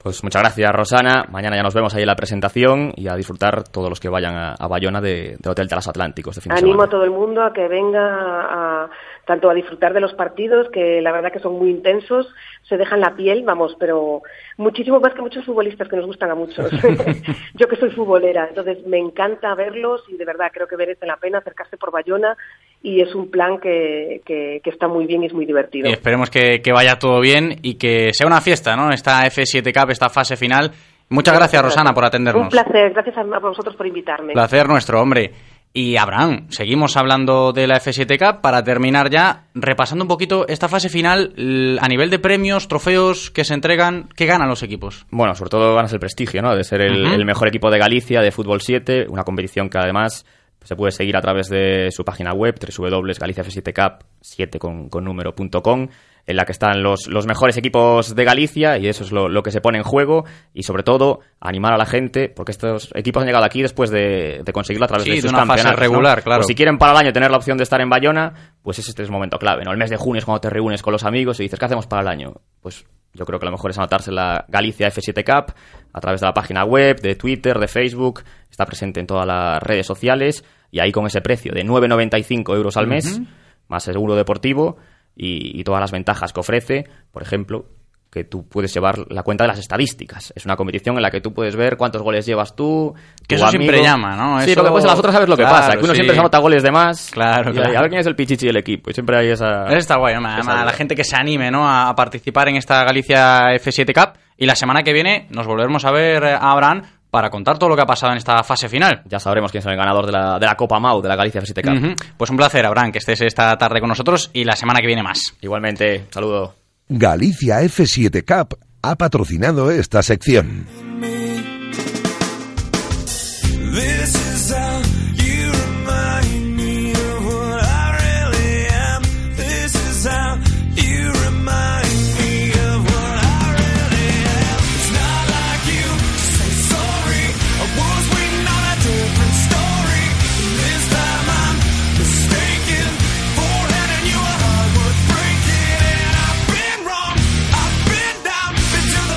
[0.02, 1.26] Pues muchas gracias, Rosana.
[1.30, 4.37] Mañana ya nos vemos ahí en la presentación y a disfrutar todos los que vayan
[4.37, 6.85] a, a Bayona de, Hotel fin de Animo semana.
[6.85, 8.90] a todo el mundo a que venga a,
[9.26, 12.32] tanto a disfrutar de los partidos, que la verdad que son muy intensos,
[12.62, 14.22] se dejan la piel, vamos, pero
[14.56, 16.70] muchísimo más que muchos futbolistas que nos gustan a muchos.
[17.54, 21.16] Yo que soy futbolera, entonces me encanta verlos y de verdad creo que merece la
[21.16, 22.37] pena acercarse por Bayona
[22.82, 25.88] y es un plan que, que, que está muy bien y es muy divertido.
[25.88, 28.90] Y esperemos que, que vaya todo bien y que sea una fiesta, ¿no?
[28.90, 30.70] Esta F7 Cup, esta fase final.
[31.08, 32.48] Muchas gracias, Rosana, por Un atendernos.
[32.48, 34.32] placer, gracias a vosotros por invitarme.
[34.32, 35.32] Placer nuestro, hombre.
[35.72, 40.68] Y Abraham, seguimos hablando de la F7 Cup para terminar ya repasando un poquito esta
[40.68, 41.34] fase final
[41.80, 45.04] a nivel de premios, trofeos que se entregan, ¿qué ganan los equipos?
[45.10, 46.56] Bueno, sobre todo ganas el prestigio, ¿no?
[46.56, 50.24] De ser el, el mejor equipo de Galicia de fútbol 7, una competición que además
[50.66, 55.62] se puede seguir a través de su página web, www.galiciaf7cup, 7 con, con número punto
[55.62, 55.87] com,
[56.26, 59.44] en la que están los, los mejores equipos de Galicia y eso es lo, lo
[59.44, 63.20] que se pone en juego y sobre todo animar a la gente, porque estos equipos
[63.20, 65.62] han llegado aquí después de, de conseguirlo a través Sí, de de sus fase.
[65.62, 65.72] ¿no?
[65.76, 66.40] regular, claro.
[66.40, 68.90] Pues si quieren para el año tener la opción de estar en Bayona, pues ese
[68.90, 69.70] este es el momento clave, ¿no?
[69.70, 71.87] El mes de junio es cuando te reúnes con los amigos y dices, ¿qué hacemos
[71.87, 72.35] para el año?
[72.61, 75.55] Pues yo creo que lo mejor es anotarse la Galicia F7 Cup
[75.92, 79.62] a través de la página web, de Twitter, de Facebook, está presente en todas las
[79.62, 80.44] redes sociales
[80.76, 83.26] y ahí con ese precio de 9,95 euros al mes, Ujú.
[83.68, 84.76] más seguro deportivo
[85.16, 87.66] y, y todas las ventajas que ofrece, por ejemplo,
[88.10, 90.32] que tú puedes llevar la cuenta de las estadísticas.
[90.34, 92.94] Es una competición en la que tú puedes ver cuántos goles llevas tú.
[93.28, 94.40] Que eso siempre llama, ¿no?
[94.40, 95.94] Sí, Eso- lo que pasa, las otras sabes lo que pasa, que uno sí.
[95.96, 97.10] siempre se anota goles de más.
[97.10, 97.76] Claro, y, claro.
[97.78, 98.90] A ver quién es el pichichi del equipo.
[98.90, 99.66] Y siempre hay esa.
[99.66, 100.26] Eso está guay, ¿no?
[100.28, 101.68] Además, a la gente que se anime ¿no?
[101.68, 104.18] a a participar en esta Galicia F7 Cup.
[104.38, 106.82] Y la semana que viene nos volveremos a ver eh, a Abraham
[107.16, 109.00] para contar todo lo que ha pasado en esta fase final.
[109.07, 111.40] Ya sabremos quién es el ganador de la, de la Copa Mau, de la Galicia
[111.40, 112.05] F7 Cup.
[112.14, 115.02] Pues un placer, Abraham, que estés esta tarde con nosotros y la semana que viene
[115.02, 115.35] más.
[115.40, 116.55] Igualmente, saludo.
[116.90, 120.86] Galicia F7 Cup ha patrocinado esta sección.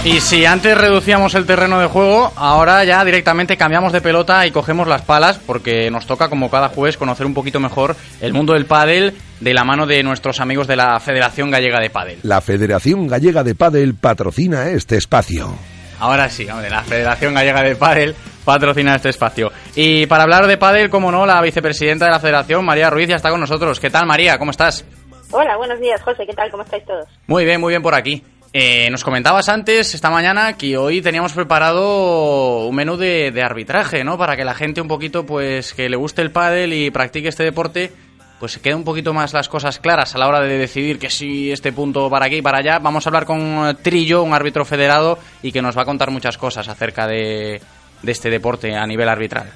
[0.09, 4.51] Y si antes reducíamos el terreno de juego, ahora ya directamente cambiamos de pelota y
[4.51, 8.53] cogemos las palas porque nos toca como cada jueves conocer un poquito mejor el mundo
[8.53, 12.17] del pádel de la mano de nuestros amigos de la Federación Gallega de Pádel.
[12.23, 15.53] La Federación Gallega de Padel patrocina este espacio.
[15.99, 19.51] Ahora sí, hombre, la Federación Gallega de Pádel patrocina este espacio.
[19.75, 23.17] Y para hablar de pádel, como no, la vicepresidenta de la Federación, María Ruiz, ya
[23.17, 23.79] está con nosotros.
[23.79, 24.39] ¿Qué tal, María?
[24.39, 24.83] ¿Cómo estás?
[25.29, 26.25] Hola, buenos días, José.
[26.25, 26.49] ¿Qué tal?
[26.49, 27.05] ¿Cómo estáis todos?
[27.27, 28.23] Muy bien, muy bien por aquí.
[28.51, 34.17] Eh, nos comentabas antes, esta mañana, que hoy teníamos preparado un menú de, arbitraje, ¿no?
[34.17, 37.43] Para que la gente un poquito, pues, que le guste el pádel y practique este
[37.43, 37.91] deporte,
[38.39, 41.11] pues se quede un poquito más las cosas claras a la hora de decidir que
[41.11, 42.79] si este punto para aquí y para allá.
[42.79, 46.37] Vamos a hablar con Trillo, un árbitro federado, y que nos va a contar muchas
[46.39, 47.61] cosas acerca de,
[48.01, 49.53] de este deporte a nivel arbitral.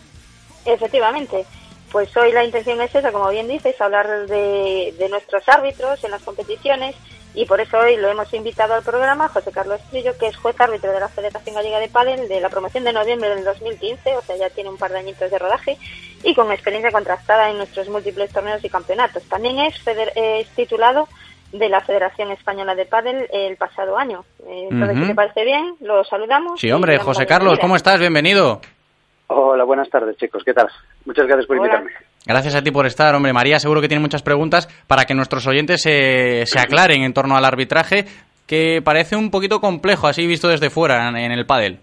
[0.66, 1.46] Efectivamente.
[1.92, 6.12] Pues hoy la intención es esa, como bien dices, hablar de, de nuestros árbitros en
[6.12, 6.96] las competiciones
[7.36, 10.60] y por eso hoy lo hemos invitado al programa José Carlos Trillo, que es juez
[10.60, 14.22] árbitro de la Federación Gallega de Pádel de la promoción de noviembre del 2015, o
[14.22, 15.78] sea, ya tiene un par de añitos de rodaje
[16.24, 19.24] y con experiencia contrastada en nuestros múltiples torneos y campeonatos.
[19.24, 21.08] También es, feder- es titulado
[21.52, 24.26] de la Federación Española de Pádel el pasado año.
[24.48, 25.02] Eh, Entonces, Ujú.
[25.06, 26.60] si te parece bien, lo saludamos.
[26.60, 27.60] Sí, hombre, José Carlos.
[27.60, 28.00] ¿cómo estás?
[28.00, 28.60] Bienvenido.
[29.28, 30.44] Hola, buenas tardes, chicos.
[30.44, 30.70] ¿Qué tal?
[31.06, 31.68] Muchas gracias por Hola.
[31.78, 31.92] invitarme.
[32.26, 33.34] Gracias a ti por estar, hombre.
[33.34, 37.36] María, seguro que tiene muchas preguntas para que nuestros oyentes se, se aclaren en torno
[37.36, 38.06] al arbitraje,
[38.48, 41.80] que parece un poquito complejo, así visto desde fuera en, en el pádel.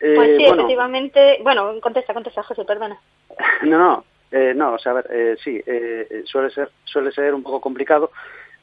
[0.00, 1.38] Eh, Pues sí, bueno, efectivamente.
[1.42, 2.98] Bueno, contesta, contesta, José, perdona.
[3.64, 7.12] no, no, eh, no, o sea, a ver, eh, sí, eh, eh, suele ser, suele
[7.12, 8.10] ser un poco complicado,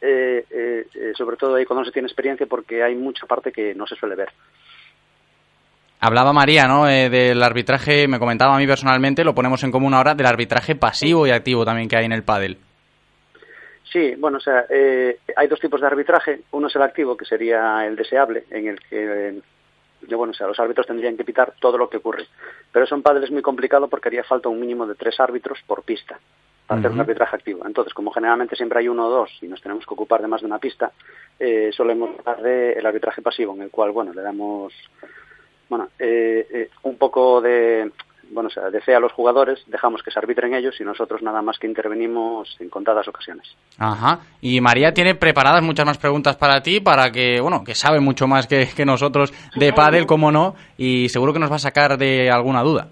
[0.02, 3.52] eh, eh, eh, sobre todo ahí cuando no se tiene experiencia, porque hay mucha parte
[3.52, 4.30] que no se suele ver.
[6.00, 6.88] Hablaba María, ¿no?
[6.88, 10.76] Eh, del arbitraje, me comentaba a mí personalmente, lo ponemos en común ahora, del arbitraje
[10.76, 12.58] pasivo y activo también que hay en el pádel.
[13.92, 16.42] Sí, bueno, o sea, eh, hay dos tipos de arbitraje.
[16.52, 19.42] Uno es el activo, que sería el deseable, en el que, eh,
[20.08, 22.28] yo, bueno, o sea, los árbitros tendrían que pitar todo lo que ocurre.
[22.72, 25.60] Pero eso en pádel es muy complicado porque haría falta un mínimo de tres árbitros
[25.66, 26.20] por pista
[26.68, 27.66] para hacer un arbitraje activo.
[27.66, 30.42] Entonces, como generalmente siempre hay uno o dos y nos tenemos que ocupar de más
[30.42, 30.92] de una pista,
[31.40, 34.74] eh, solemos hablar de el arbitraje pasivo, en el cual, bueno, le damos,
[35.70, 37.92] bueno, eh, eh, un poco de,
[38.32, 41.58] bueno, o sea, a los jugadores, dejamos que se arbitren ellos y nosotros nada más
[41.60, 43.48] que intervenimos en contadas ocasiones.
[43.78, 44.20] Ajá.
[44.42, 48.28] Y María tiene preparadas muchas más preguntas para ti, para que, bueno, que sabe mucho
[48.28, 51.98] más que, que nosotros de pádel, como no, y seguro que nos va a sacar
[51.98, 52.88] de alguna duda.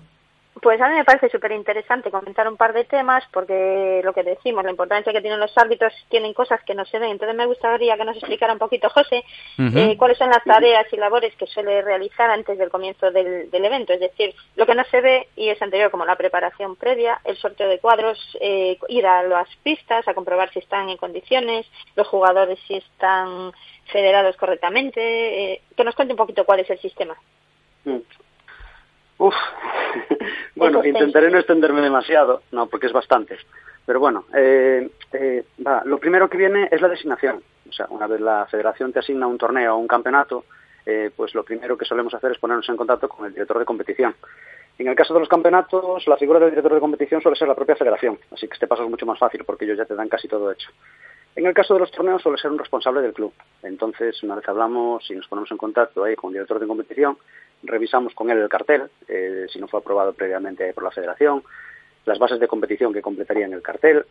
[0.65, 4.23] Pues a mí me parece súper interesante comentar un par de temas porque lo que
[4.23, 7.11] decimos, la importancia que tienen los árbitros, tienen cosas que no se ven.
[7.11, 9.23] Entonces me gustaría que nos explicara un poquito, José,
[9.59, 13.63] eh, cuáles son las tareas y labores que suele realizar antes del comienzo del, del
[13.63, 13.93] evento.
[13.93, 17.37] Es decir, lo que no se ve y es anterior, como la preparación previa, el
[17.37, 22.07] sorteo de cuadros, eh, ir a las pistas a comprobar si están en condiciones, los
[22.07, 23.51] jugadores si están
[23.91, 25.53] federados correctamente.
[25.53, 27.15] eh, que nos cuente un poquito cuál es el sistema.
[29.17, 29.35] Uf,
[30.55, 33.37] bueno, Eso, intentaré no extenderme demasiado, no, porque es bastante.
[33.85, 37.41] Pero bueno, eh, eh, va, lo primero que viene es la designación.
[37.69, 40.45] O sea, una vez la federación te asigna un torneo o un campeonato,
[40.85, 43.65] eh, pues lo primero que solemos hacer es ponernos en contacto con el director de
[43.65, 44.15] competición.
[44.77, 47.55] En el caso de los campeonatos, la figura del director de competición suele ser la
[47.55, 50.09] propia federación, así que este paso es mucho más fácil porque ellos ya te dan
[50.09, 50.69] casi todo hecho.
[51.35, 53.33] En el caso de los torneos suele ser un responsable del club.
[53.63, 57.17] Entonces, una vez hablamos y nos ponemos en contacto ahí con el director de competición,
[57.63, 61.43] revisamos con él el cartel, eh, si no fue aprobado previamente por la federación,
[62.05, 64.05] las bases de competición que completarían el cartel.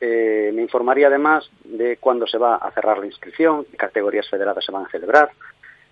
[0.00, 4.64] Eh, me informaría además de cuándo se va a cerrar la inscripción, qué categorías federadas
[4.64, 5.30] se van a celebrar.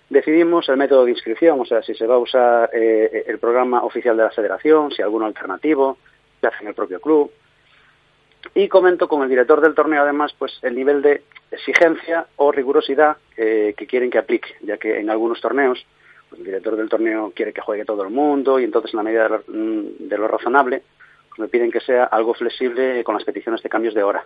[0.09, 3.83] Decidimos el método de inscripción, o sea, si se va a usar eh, el programa
[3.83, 5.99] oficial de la federación, si alguno alternativo,
[6.41, 7.31] que hace en el propio club.
[8.55, 13.19] Y comento con el director del torneo, además, pues el nivel de exigencia o rigurosidad
[13.37, 15.85] eh, que quieren que aplique, ya que en algunos torneos
[16.29, 19.03] pues, el director del torneo quiere que juegue todo el mundo y entonces, en la
[19.03, 20.83] medida de lo, razonable,
[21.29, 24.25] pues, me piden que sea algo flexible con las peticiones de cambios de hora.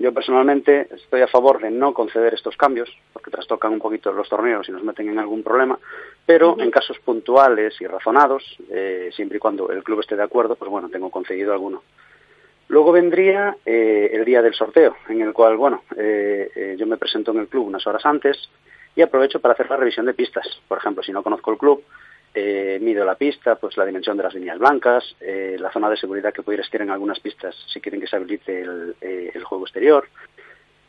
[0.00, 4.30] Yo personalmente estoy a favor de no conceder estos cambios, porque trastocan un poquito los
[4.30, 5.78] torneos y nos meten en algún problema,
[6.24, 10.56] pero en casos puntuales y razonados, eh, siempre y cuando el club esté de acuerdo,
[10.56, 11.82] pues bueno, tengo concedido alguno.
[12.68, 17.32] Luego vendría eh, el día del sorteo, en el cual, bueno, eh, yo me presento
[17.32, 18.48] en el club unas horas antes
[18.96, 20.46] y aprovecho para hacer la revisión de pistas.
[20.68, 21.84] Por ejemplo, si no conozco el club,
[22.34, 25.96] eh, mido la pista, pues la dimensión de las líneas blancas, eh, la zona de
[25.96, 29.44] seguridad que pudiera existir en algunas pistas si quieren que se habilite el, eh, el
[29.44, 30.06] juego exterior,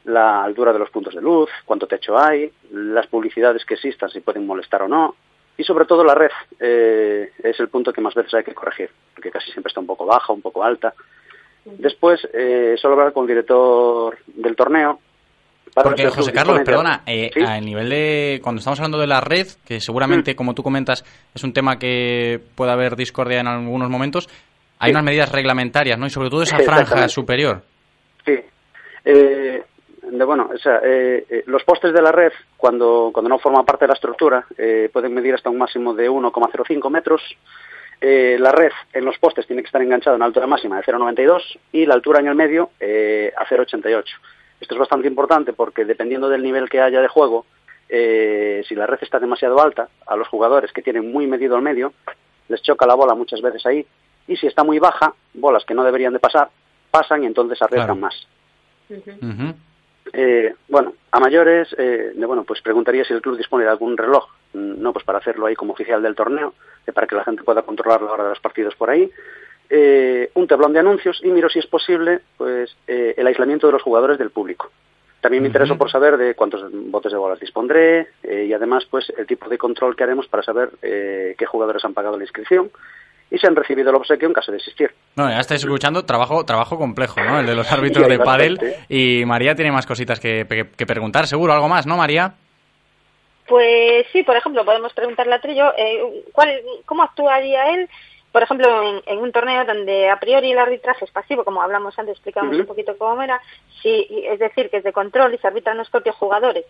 [0.06, 4.20] la altura de los puntos de luz, cuánto techo hay, las publicidades que existan, si
[4.20, 5.16] pueden molestar o no,
[5.58, 6.32] y sobre todo la red.
[6.60, 9.88] eh, es el punto que más veces hay que corregir, porque casi siempre está un
[9.88, 10.94] poco baja, un poco alta.
[11.64, 15.00] Después, eh, solo hablar con el director del torneo.
[15.74, 17.42] Para Porque, José Carlos, perdona, eh, ¿Sí?
[17.42, 18.40] a nivel de.
[18.44, 21.04] Cuando estamos hablando de la red, que seguramente, como tú comentas,
[21.34, 24.28] es un tema que puede haber discordia en algunos momentos,
[24.80, 24.92] hay Sí.
[24.96, 26.06] unas medidas reglamentarias, ¿no?
[26.08, 27.62] Y sobre todo esa franja superior.
[28.26, 28.40] Sí.
[29.06, 29.64] Eh,
[30.04, 33.64] de bueno, o sea, eh, eh, los postes de la red, cuando, cuando no forman
[33.66, 37.22] parte de la estructura, eh, pueden medir hasta un máximo de 1,05 metros.
[38.02, 40.84] Eh, la red en los postes tiene que estar enganchada a una altura máxima de
[40.84, 44.04] 0,92 y la altura en el medio eh, a 0,88.
[44.62, 47.46] Esto es bastante importante porque dependiendo del nivel que haya de juego,
[47.90, 51.62] eh, si la red está demasiado alta, a los jugadores que tienen muy medido el
[51.62, 51.92] medio,
[52.48, 53.86] les choca la bola muchas veces ahí.
[54.28, 56.50] Y si está muy baja, bolas que no deberían de pasar,
[56.92, 58.02] pasan y entonces arriesgan Claro.
[58.02, 58.28] más.
[60.14, 64.28] Eh, bueno, a mayores, eh, bueno, pues preguntaría si el club dispone de algún reloj,
[64.54, 66.54] mm, no, pues para hacerlo ahí como oficial del torneo,
[66.86, 69.10] eh, para que la gente pueda controlar la hora de los partidos por ahí.
[69.74, 73.74] Eh, un tablón de anuncios y miro si es posible, pues, eh, el aislamiento de
[73.74, 74.70] los jugadores del público.
[75.22, 79.14] También me intereso por saber de cuántos botes de bolas dispondré eh, y además, pues,
[79.18, 82.70] el tipo de control que haremos para saber eh, qué jugadores han pagado la inscripción
[83.30, 84.92] y si han recibido el obsequio en caso de existir.
[85.16, 87.40] No, ya estáis escuchando trabajo trabajo complejo, ¿no?
[87.40, 88.60] El de los árbitros de pádel.
[88.90, 91.54] Y María tiene más cositas que, que- que preguntar, seguro.
[91.54, 92.34] ¿Algo más, no, María?
[93.48, 96.50] Pues sí, por ejemplo, podemos preguntarle a Trillo eh, ¿cuál,
[96.86, 97.90] cómo actuaría él,
[98.32, 101.98] por ejemplo, en, en un torneo donde a priori el arbitraje es pasivo, como hablamos
[102.00, 103.42] antes, explicamos un poquito cómo era,
[103.82, 106.66] si, es decir, que es de control y se arbitran los propios jugadores.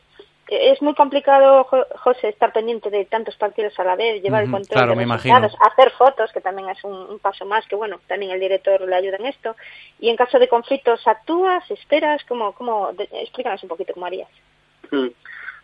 [0.48, 4.44] Eh, Es muy complicado, Jo- José, estar pendiente de tantos partidos a la vez, llevar
[4.44, 5.72] el control claro, de resultados, imagino.
[5.72, 8.96] hacer fotos, que también es un, un paso más, que bueno, también el director le
[8.96, 9.56] ayuda en esto.
[10.00, 12.24] Y en caso de conflictos, ¿actúas, esperas?
[12.26, 14.30] ¿Cómo, cómo, de- explícanos un poquito cómo harías.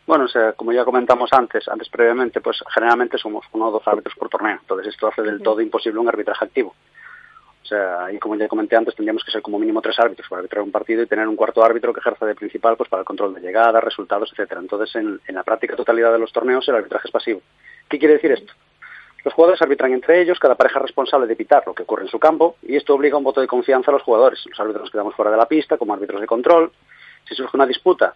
[0.07, 3.85] Bueno, o sea, como ya comentamos antes, antes previamente, pues generalmente somos uno o dos
[3.85, 4.57] árbitros por torneo.
[4.61, 6.73] Entonces esto hace del todo imposible un arbitraje activo.
[7.61, 10.39] O sea, y como ya comenté antes, tendríamos que ser como mínimo tres árbitros para
[10.39, 13.05] arbitrar un partido y tener un cuarto árbitro que ejerza de principal pues para el
[13.05, 14.61] control de llegadas, resultados, etcétera.
[14.61, 17.41] Entonces, en, en la práctica totalidad de los torneos, el arbitraje es pasivo.
[17.89, 18.53] ¿Qué quiere decir esto?
[19.25, 22.09] Los jugadores arbitran entre ellos, cada pareja es responsable de evitar lo que ocurre en
[22.09, 24.41] su campo, y esto obliga a un voto de confianza a los jugadores.
[24.45, 26.71] Los árbitros nos quedamos fuera de la pista como árbitros de control.
[27.27, 28.15] Si surge una disputa,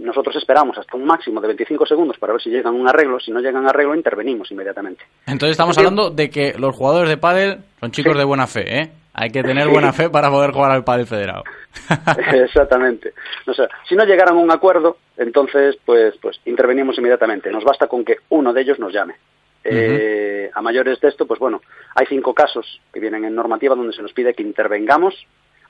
[0.00, 3.20] nosotros esperamos hasta un máximo de 25 segundos para ver si llegan a un arreglo.
[3.20, 5.04] Si no llegan a arreglo, intervenimos inmediatamente.
[5.26, 8.90] Entonces estamos hablando de que los jugadores de pádel son chicos de buena fe, ¿eh?
[9.12, 11.42] Hay que tener buena fe para poder jugar al pádel federado.
[12.32, 13.12] Exactamente.
[13.46, 17.50] O sea, si no llegaran a un acuerdo, entonces, pues, pues intervenimos inmediatamente.
[17.50, 19.16] Nos basta con que uno de ellos nos llame.
[19.62, 21.60] Eh, a mayores de esto, pues bueno,
[21.94, 25.14] hay cinco casos que vienen en normativa donde se nos pide que intervengamos,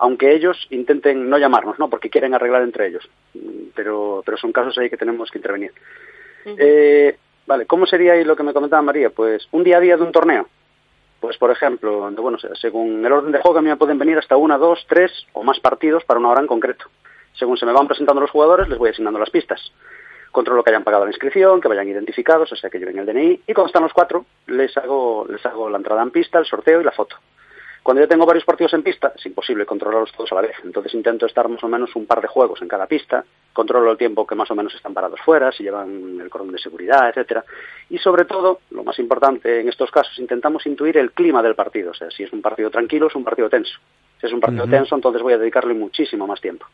[0.00, 1.88] aunque ellos intenten no llamarnos, ¿no?
[1.88, 3.08] Porque quieren arreglar entre ellos.
[3.34, 5.72] Mm, Pero, pero son casos ahí que tenemos que intervenir.
[6.58, 9.10] Eh, vale, ¿cómo sería ahí lo que me comentaba María?
[9.10, 10.48] Pues un día a día de un torneo.
[11.20, 14.16] Pues, por ejemplo, bueno, se- según el orden de juego, a mí me pueden venir
[14.18, 16.86] hasta una, dos, tres o más partidos para una hora en concreto.
[17.34, 19.60] Según se me van presentando los jugadores, les voy asignando las pistas.
[20.32, 23.42] Controlo que hayan pagado la inscripción, que vayan identificados, o sea, que lleven el DNI.
[23.46, 26.80] Y cuando están los cuatro, les hago, les hago la entrada en pista, el sorteo
[26.80, 27.16] y la foto.
[27.82, 30.56] Cuando yo tengo varios partidos en pista, es imposible controlarlos todos a la vez.
[30.64, 33.96] Entonces intento estar más o menos un par de juegos en cada pista, controlo el
[33.96, 37.44] tiempo que más o menos están parados fuera, si llevan el cordón de seguridad, etcétera.
[37.88, 41.92] Y sobre todo, lo más importante en estos casos, intentamos intuir el clima del partido.
[41.92, 43.78] O sea, si es un partido tranquilo, es un partido tenso.
[44.20, 46.66] Si es un partido tenso, entonces voy a dedicarle muchísimo más tiempo.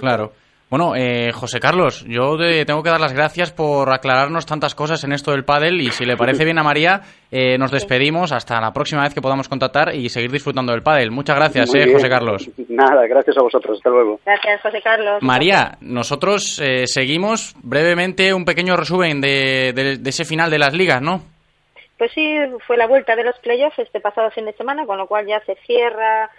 [0.00, 0.32] Claro.
[0.70, 5.02] Bueno, eh, José Carlos, yo te tengo que dar las gracias por aclararnos tantas cosas
[5.02, 7.00] en esto del pádel y si le parece bien a María,
[7.32, 11.10] eh, nos despedimos hasta la próxima vez que podamos contactar y seguir disfrutando del pádel.
[11.10, 11.92] Muchas gracias, eh.
[11.92, 12.48] José Carlos.
[12.68, 13.78] Nada, gracias a vosotros.
[13.78, 14.20] Hasta luego.
[14.24, 15.20] Gracias, José Carlos.
[15.22, 20.72] María, nosotros eh, seguimos brevemente un pequeño resumen de, de- de ese final de las
[20.72, 21.20] ligas, ¿no?
[21.98, 25.06] Pues sí, fue la vuelta de los playoffs este pasado fin de semana, con lo
[25.08, 26.30] cual ya se cierra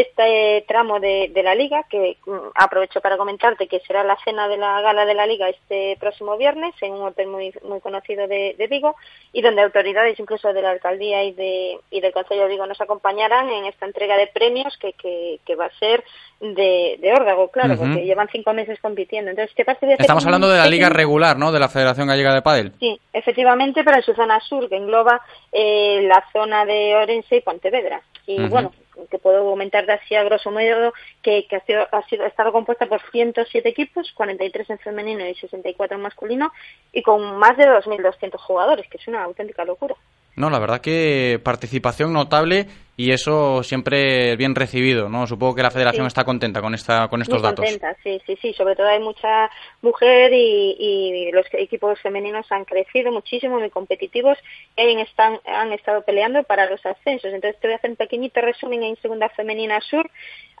[0.00, 4.48] este tramo de, de la liga, que mm, aprovecho para comentarte que será la cena
[4.48, 8.28] de la gala de la liga este próximo viernes en un hotel muy muy conocido
[8.28, 8.94] de, de Vigo
[9.32, 12.80] y donde autoridades incluso de la alcaldía y de y del Consejo de Vigo nos
[12.80, 16.04] acompañarán en esta entrega de premios que, que, que va a ser
[16.40, 19.30] de, de órdago, claro, porque llevan cinco meses compitiendo.
[19.30, 19.86] Entonces, ¿te parece?
[19.86, 21.50] Voy a hacer Estamos hablando de la liga regular, ¿no?
[21.50, 22.72] De la Federación Gallega de Pádel.
[22.78, 25.20] Sí, efectivamente, pero en su zona sur, que engloba
[25.50, 28.00] eh, la zona de Orense y Pontevedra.
[28.26, 28.72] Y bueno,
[29.10, 30.92] que puedo comentar de así a grosso modo
[31.22, 35.26] que, que ha, sido, ha sido ha estado compuesta por 107 equipos, 43 en femenino
[35.26, 36.52] y 64 en masculino,
[36.92, 39.94] y con más de 2.200 jugadores, que es una auténtica locura.
[40.36, 42.68] No, la verdad que participación notable
[42.98, 45.26] y eso siempre bien recibido, ¿no?
[45.28, 46.08] Supongo que la Federación Sí.
[46.08, 47.64] está contenta con esta con estos Muy datos.
[47.64, 48.52] contenta, sí, sí, sí.
[48.52, 49.48] Sobre todo hay mucha
[49.82, 54.36] mujer y, y los equipos femeninos han crecido muchísimo, muy competitivos
[54.76, 57.32] y están, han estado peleando para los ascensos.
[57.32, 60.10] Entonces te voy a hacer un pequeñito resumen en Segunda Femenina Sur.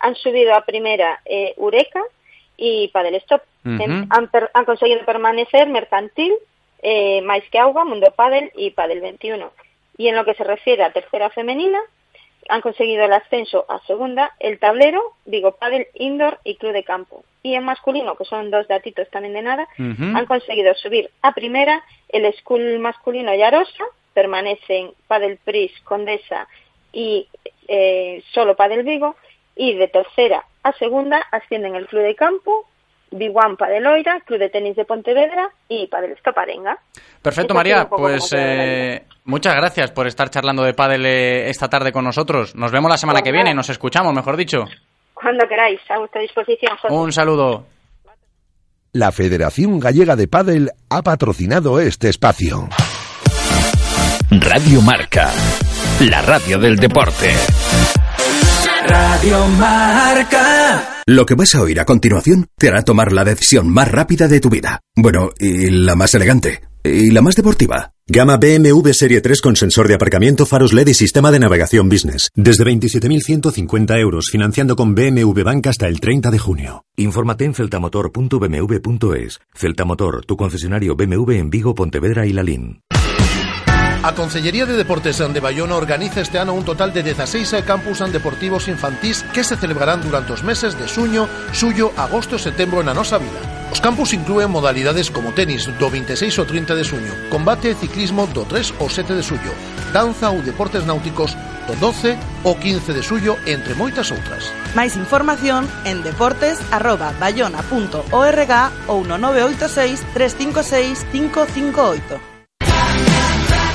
[0.00, 2.00] Han subido a primera eh, Eureka
[2.56, 3.42] y Padel Stop.
[3.64, 6.32] En- han, per- han conseguido permanecer Mercantil,
[6.82, 9.50] eh, Mais que Agua, Mundo Padel y Padel 21.
[9.96, 11.80] Y en lo que se refiere a tercera femenina,
[12.48, 17.24] han conseguido el ascenso a segunda, el tablero, digo, Padel Indoor y Club de Campo.
[17.42, 21.82] Y en masculino, que son dos datitos también de nada, han conseguido subir a primera
[22.08, 23.84] el School masculino Yarosa,
[24.14, 26.48] permanecen Padel Pris, Condesa
[26.92, 27.28] y
[27.68, 29.16] eh, solo Padel Vigo,
[29.54, 32.66] y de tercera a segunda ascienden el Club de Campo,
[33.10, 36.78] Biguan Padel Oira, Club de Tenis de Pontevedra y Padel Escaparenga.
[37.22, 37.88] Perfecto, Eso María.
[37.88, 42.54] Pues eh, muchas gracias por estar charlando de pádel eh, esta tarde con nosotros.
[42.54, 44.64] Nos vemos la semana que viene, nos escuchamos, mejor dicho.
[45.14, 46.94] Cuando queráis, a vuestra disposición, José.
[46.94, 47.66] Un saludo.
[48.92, 52.68] La Federación Gallega de Pádel ha patrocinado este espacio.
[54.30, 55.30] Radio Marca,
[56.00, 57.28] la radio del deporte.
[58.88, 61.02] Radio Marca.
[61.06, 64.40] Lo que vas a oír a continuación te hará tomar la decisión más rápida de
[64.40, 64.80] tu vida.
[64.96, 66.62] Bueno, y la más elegante.
[66.84, 67.92] Y la más deportiva.
[68.06, 72.30] Gama BMW Serie 3 con sensor de aparcamiento, faros LED y sistema de navegación business.
[72.34, 76.84] Desde 27.150 euros, financiando con BMW Bank hasta el 30 de junio.
[76.96, 79.40] Infórmate en celtamotor.bmw.es.
[79.54, 82.80] Celtamotor, tu concesionario BMW en Vigo, Pontevedra y Lalín.
[84.00, 88.68] A Consellería de Deportes de Bayona organiza este ano un total de 16 campus deportivos
[88.68, 93.18] infantís que se celebrarán durante os meses de suño, suyo, agosto e setembro na nosa
[93.18, 93.42] vila.
[93.74, 98.30] Os campus incluen modalidades como tenis do 26 ao 30 de suño, combate e ciclismo
[98.30, 99.50] do 3 ao 7 de suyo,
[99.90, 101.34] danza ou deportes náuticos
[101.66, 102.14] do 12
[102.46, 104.46] ao 15 de suyo, entre moitas outras.
[104.78, 108.52] Máis información en deportes@bayona.org
[108.86, 112.37] ou no 986 356 558.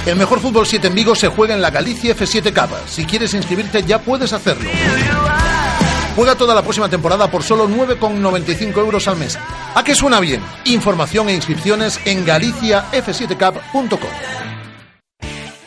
[0.05, 2.75] El mejor fútbol 7 en Vigo se juega en la Galicia F7 Cup.
[2.87, 4.69] Si quieres inscribirte ya puedes hacerlo.
[6.15, 9.39] Juega toda la próxima temporada por solo 9,95 euros al mes.
[9.73, 10.41] ¿A qué suena bien?
[10.65, 14.09] Información e inscripciones en galiciaf7cup.com.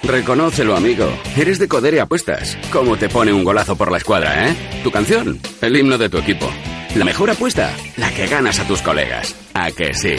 [0.03, 1.09] Reconócelo, amigo.
[1.37, 2.57] Eres de Codere Apuestas.
[2.71, 4.81] ¿Cómo te pone un golazo por la escuadra, eh?
[4.85, 6.49] Tu canción, el himno de tu equipo.
[6.95, 9.35] La mejor apuesta, la que ganas a tus colegas.
[9.53, 10.15] ¿A que sí?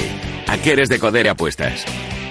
[0.47, 1.85] ¿A qué eres de Codere Apuestas?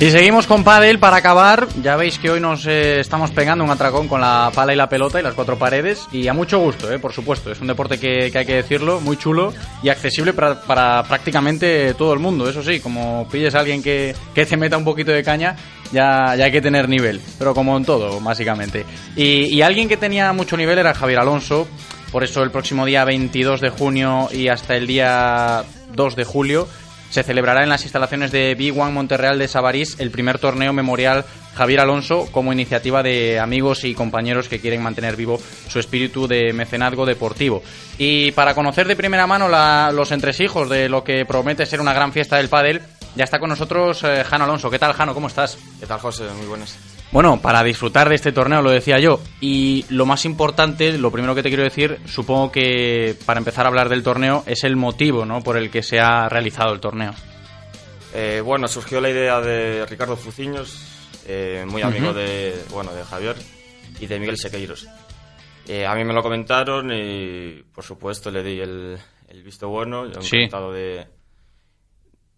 [0.00, 1.66] Y seguimos con pádel para acabar.
[1.82, 4.88] Ya veis que hoy nos eh, estamos pegando un atracón con la pala y la
[4.88, 6.06] pelota y las cuatro paredes.
[6.12, 7.50] Y a mucho gusto, eh, por supuesto.
[7.50, 11.94] Es un deporte que, que hay que decirlo, muy chulo y accesible para, para prácticamente
[11.94, 12.48] todo el mundo.
[12.48, 15.56] Eso sí, como pilles a alguien que, que te meta un poquito de caña,
[15.90, 17.20] ya, ya hay que tener nivel.
[17.36, 18.86] Pero como en todo, básicamente.
[19.16, 21.66] Y, y alguien que tenía mucho nivel era Javier Alonso.
[22.12, 26.68] Por eso el próximo día 22 de junio y hasta el día 2 de julio
[27.10, 31.80] se celebrará en las instalaciones de B1 Monterreal de Sabarís el primer torneo memorial Javier
[31.80, 37.04] Alonso como iniciativa de amigos y compañeros que quieren mantener vivo su espíritu de mecenazgo
[37.06, 37.62] deportivo.
[37.98, 41.92] Y para conocer de primera mano la- los entresijos de lo que promete ser una
[41.94, 42.80] gran fiesta del pádel,
[43.16, 44.70] ya está con nosotros eh, Jano Alonso.
[44.70, 45.14] ¿Qué tal, Jano?
[45.14, 45.58] ¿Cómo estás?
[45.80, 46.24] ¿Qué tal, José?
[46.36, 46.76] Muy buenas.
[47.10, 49.20] Bueno, para disfrutar de este torneo, lo decía yo.
[49.40, 53.68] Y lo más importante, lo primero que te quiero decir, supongo que para empezar a
[53.68, 55.40] hablar del torneo, es el motivo ¿no?
[55.42, 57.14] por el que se ha realizado el torneo.
[58.14, 60.82] Eh, bueno, surgió la idea de Ricardo Fuciños,
[61.26, 63.36] eh, muy amigo de, bueno, de Javier
[64.00, 64.86] y de Miguel Sequeiros.
[65.66, 68.98] Eh, a mí me lo comentaron y, por supuesto, le di el,
[69.28, 70.10] el visto bueno.
[70.10, 70.36] Yo Sí.
[70.36, 71.06] encantado de,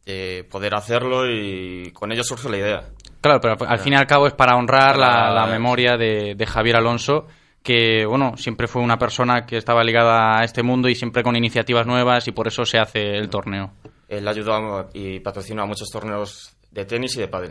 [0.04, 2.88] de poder hacerlo y con ello surgió la idea.
[3.20, 6.76] Claro, pero al fin y al cabo es para honrar la, memoria de, de Javier
[6.76, 7.26] Alonso,
[7.62, 11.36] que bueno, siempre fue una persona que estaba ligada a este mundo y siempre con
[11.36, 13.72] iniciativas nuevas y por eso se hace el torneo.
[14.08, 17.50] Él ayudó y patrocinó a muchos torneos de tenis y de pádel.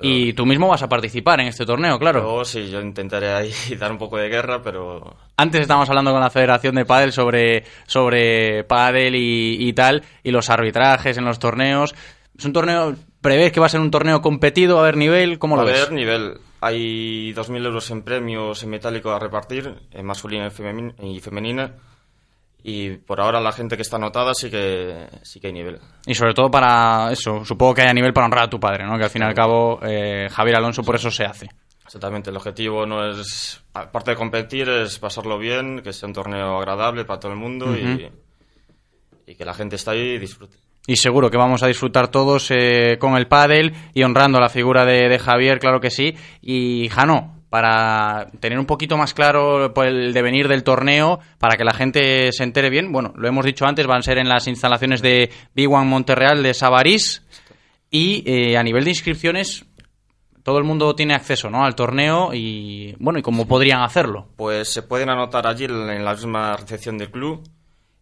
[0.00, 2.22] Y tú mismo vas a participar en este torneo, claro.
[2.22, 6.20] Yo sí, yo intentaré ahí dar un poco de guerra, pero Antes estábamos hablando con
[6.20, 11.40] la Federación de Pádel sobre, sobre pádel y, y tal, y los arbitrajes en los
[11.40, 11.94] torneos.
[12.38, 15.38] Es un torneo, ¿prevés que va a ser un torneo competido, a ver nivel?
[15.38, 15.80] ¿Cómo Va lo a ves?
[15.82, 16.38] haber nivel.
[16.60, 21.74] hay 2.000 euros en premios en metálico a repartir, en masculina y femenin- y femenina.
[22.62, 25.78] Y por ahora la gente que está anotada sí que, sí que hay nivel.
[26.06, 28.84] Y sobre todo para eso, supongo que hay a nivel para honrar a tu padre,
[28.84, 28.98] ¿no?
[28.98, 31.48] Que al fin y al cabo eh, Javier Alonso por eso se hace.
[31.86, 36.58] Exactamente, el objetivo no es, aparte de competir, es pasarlo bien, que sea un torneo
[36.58, 38.10] agradable para todo el mundo y,
[39.26, 40.56] y que la gente está ahí y disfrute.
[40.88, 44.86] Y seguro que vamos a disfrutar todos eh, con el pádel y honrando la figura
[44.86, 46.16] de, Javier, claro que sí.
[46.40, 51.74] Y Jano, para tener un poquito más claro el devenir del torneo, para que la
[51.74, 55.02] gente se entere bien, bueno, lo hemos dicho antes, van a ser en las instalaciones
[55.02, 57.22] de B1 Monterreal de Sabarís.
[57.90, 59.66] Y eh, a nivel de inscripciones,
[60.42, 61.66] todo el mundo tiene acceso ¿no?
[61.66, 64.28] al torneo y, bueno, y cómo podrían hacerlo.
[64.36, 67.46] Pues se pueden anotar allí en la misma recepción del club,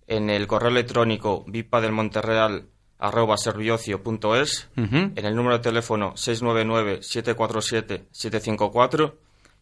[0.06, 1.44] en el correo electrónico
[3.00, 4.96] vipadelmonterreal.serviocio.es, Ujú.
[4.96, 9.12] en el número de teléfono 699-747-754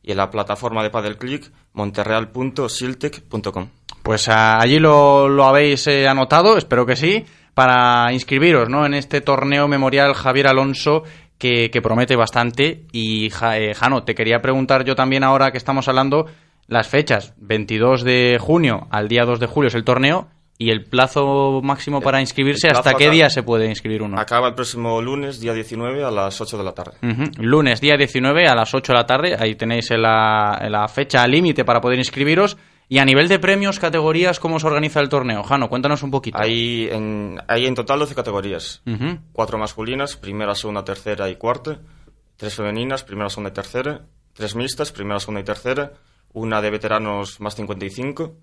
[0.02, 3.68] y en la plataforma de Padel Click monterreal.siltec.com.
[4.02, 7.24] Pues allí lo, lo habéis eh, anotado, espero que sí,
[7.54, 8.84] para inscribiros ¿no?
[8.84, 11.04] en este torneo memorial Javier Alonso
[11.38, 12.84] que, que promete bastante.
[12.92, 16.26] Y Ja- eh, Jano, te quería preguntar yo también ahora que estamos hablando
[16.66, 17.32] las fechas.
[17.38, 22.00] 22 de junio al día 2 de julio es el torneo y el plazo máximo
[22.00, 24.18] para inscribirse, ¿hasta qué acá- día se puede inscribir uno?
[24.20, 26.96] Acaba el próximo lunes, día 19, a las 8 de la tarde.
[27.02, 27.30] Ujú.
[27.42, 29.36] Lunes, día 19 a las 8 de la tarde.
[29.38, 32.56] Ahí tenéis la, la fecha límite para poder inscribiros.
[32.86, 35.42] Y a nivel de premios, categorías, ¿cómo se organiza el torneo?
[35.42, 36.38] Jano, cuéntanos un poquito.
[36.38, 38.82] Hay en, hay en total 12 categorías.
[38.86, 39.18] Ujú.
[39.32, 41.78] Cuatro masculinas, primera, segunda, tercera y cuarta.
[42.36, 44.02] Tres femeninas, primera, segunda y tercera.
[44.34, 45.92] Tres mixtas, primera, segunda y tercera.
[46.34, 48.34] Una de veteranos más 55.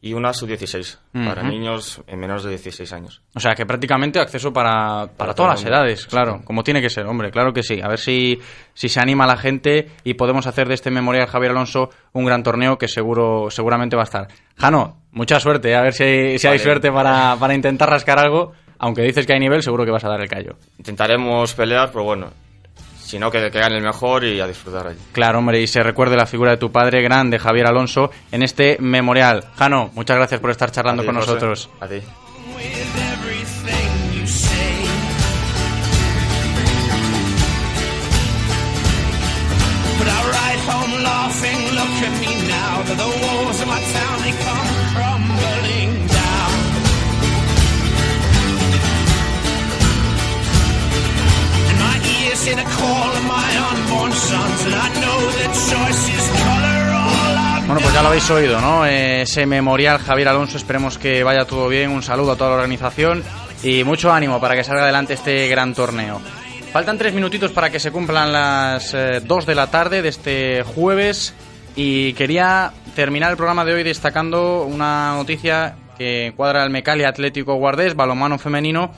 [0.00, 1.50] Y una sub-16, para Ujú.
[1.50, 3.20] niños en menores de 16 años.
[3.34, 7.04] O sea, que prácticamente acceso para, para, todas las edades, claro, como tiene que ser,
[7.06, 7.80] hombre, claro que sí.
[7.82, 8.38] A ver si,
[8.74, 12.44] si se anima la gente y podemos hacer de este Memorial Javier Alonso un gran
[12.44, 14.28] torneo que seguro seguramente va a estar.
[14.56, 16.62] Jano, mucha suerte, a ver si, hay- si hay Vale.
[16.62, 18.52] suerte para, para intentar rascar algo.
[18.80, 20.52] Aunque dices que hay nivel, seguro que vas a dar el callo.
[20.78, 22.28] Intentaremos pelear, pero bueno,
[23.08, 24.98] si no, que, que gane el mejor y a disfrutar allí.
[25.12, 28.76] Claro, hombre, y se recuerde la figura de tu padre grande, Javier Alonso, en este
[28.80, 29.44] memorial.
[29.56, 31.26] Jano, muchas gracias por estar charlando ti, con José.
[31.26, 31.70] nosotros.
[31.80, 32.02] A ti.
[41.02, 42.82] laughing, look at me now.
[42.82, 45.97] To the walls of my town, they come crumbling
[52.48, 55.52] hear the call of my unborn sons, and I know that
[56.44, 58.86] color all I've Bueno, pues ya lo habéis oído, ¿no?
[58.86, 61.90] Ese memorial Javier Alonso, esperemos que vaya todo bien.
[61.90, 63.22] Un saludo a toda la organización
[63.62, 66.20] y mucho ánimo para que salga adelante este gran torneo.
[66.72, 70.62] Faltan tres minutitos para que se cumplan las eh, dos de la tarde de este
[70.62, 71.34] jueves
[71.76, 77.54] y quería terminar el programa de hoy destacando una noticia que encuadra al Mecali Atlético
[77.56, 78.92] Guardés, balonmano femenino,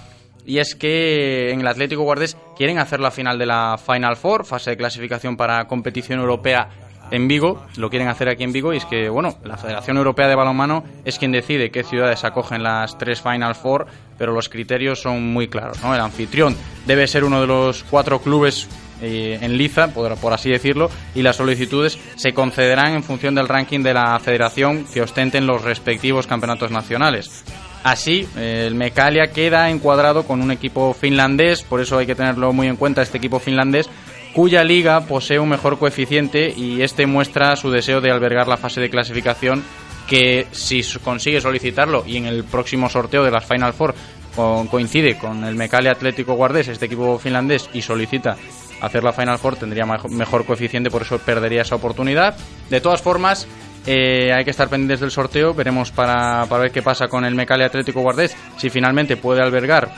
[0.47, 4.45] y es que en el Atlético Guardés quieren hacer la final de la Final Four,
[4.45, 6.69] fase de clasificación para competición europea
[7.11, 10.29] en Vigo, lo quieren hacer aquí en Vigo y es que, bueno, la Federación Europea
[10.29, 13.87] de Balonmano es quien decide qué ciudades acogen las tres Final Four,
[14.17, 15.95] pero los criterios son muy claros, ¿no?
[15.95, 18.69] El anfitrión debe ser uno de los cuatro clubes
[19.03, 23.49] eh, en liza, por, por así decirlo, y las solicitudes se concederán en función del
[23.49, 27.45] ranking de la federación que ostenten los respectivos campeonatos nacionales.
[27.83, 32.67] Así, el Mecalia queda encuadrado con un equipo finlandés, por eso hay que tenerlo muy
[32.67, 33.89] en cuenta este equipo finlandés,
[34.35, 38.81] cuya liga posee un mejor coeficiente y este muestra su deseo de albergar la fase
[38.81, 39.65] de clasificación
[40.07, 43.95] que si consigue solicitarlo y en el próximo sorteo de las Final Four
[44.71, 48.37] coincide con el Mecalia Atlético Guardés, este equipo finlandés, y solicita
[48.81, 52.37] hacer la Final Four, tendría mejor coeficiente, por eso perdería esa oportunidad.
[52.69, 53.47] De todas formas,
[53.87, 57.67] eh, hay que estar pendientes del sorteo, veremos para, ver qué pasa con el Mecalia
[57.67, 59.91] Atlético Guardés, si finalmente puede albergar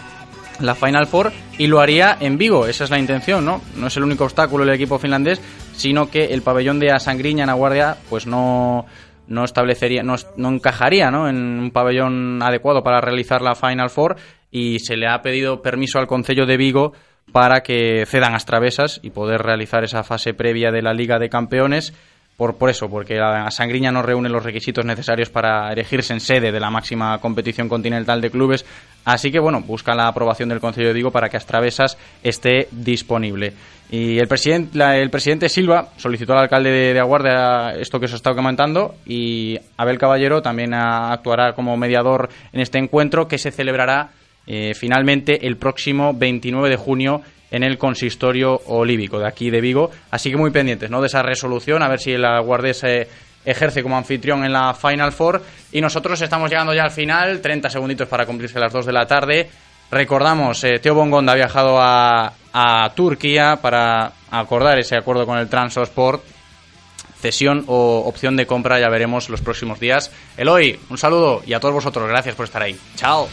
[0.60, 3.60] la Final Four y lo haría en Vigo, esa es la intención, ¿no?
[3.76, 5.40] No es el único obstáculo el equipo finlandés,
[5.74, 8.86] sino que el pabellón de Asangriña en Aguardia pues no
[9.26, 11.28] no establecería no, no encajaría, ¿no?
[11.28, 14.16] en un pabellón adecuado para realizar la Final Four
[14.50, 16.92] y se le ha pedido permiso al Concello de Vigo
[17.30, 21.28] para que cedan as travesas y poder realizar esa fase previa de la Liga de
[21.30, 21.92] Campeones
[22.36, 26.50] por, por eso, porque la Sangriña no reúne los requisitos necesarios para erigirse en sede
[26.50, 28.64] de la máxima competición continental de clubes.
[29.04, 33.52] Así que, bueno, busca la aprobación del Consejo de Vigo para que Astravesas esté disponible.
[33.90, 38.06] Y el, presidente la- el presidente Silva solicitó al alcalde de, de Aguardia esto que
[38.06, 43.36] os he estado comentando y Abel Caballero también actuará como mediador en este encuentro que
[43.38, 44.08] se celebrará
[44.46, 49.90] eh, finalmente el próximo 29 de junio en el consistorio olívico de aquí de Vigo.
[50.10, 51.00] Así que muy pendientes ¿no?
[51.00, 53.08] de esa resolución, a ver si el Aguardés eh,
[53.44, 55.42] ejerce como anfitrión en la Final Four.
[55.70, 59.06] Y nosotros estamos llegando ya al final, 30 segunditos para cumplirse las 2 de la
[59.06, 59.50] tarde.
[59.90, 65.48] Recordamos, eh, Teo Bongonda ha viajado a, a Turquía para acordar ese acuerdo con el
[65.48, 66.24] Transosport.
[67.20, 70.10] Cesión o opción de compra ya veremos los próximos días.
[70.36, 72.76] Eloy, un saludo y a todos vosotros, gracias por estar ahí.
[72.96, 73.28] Chao.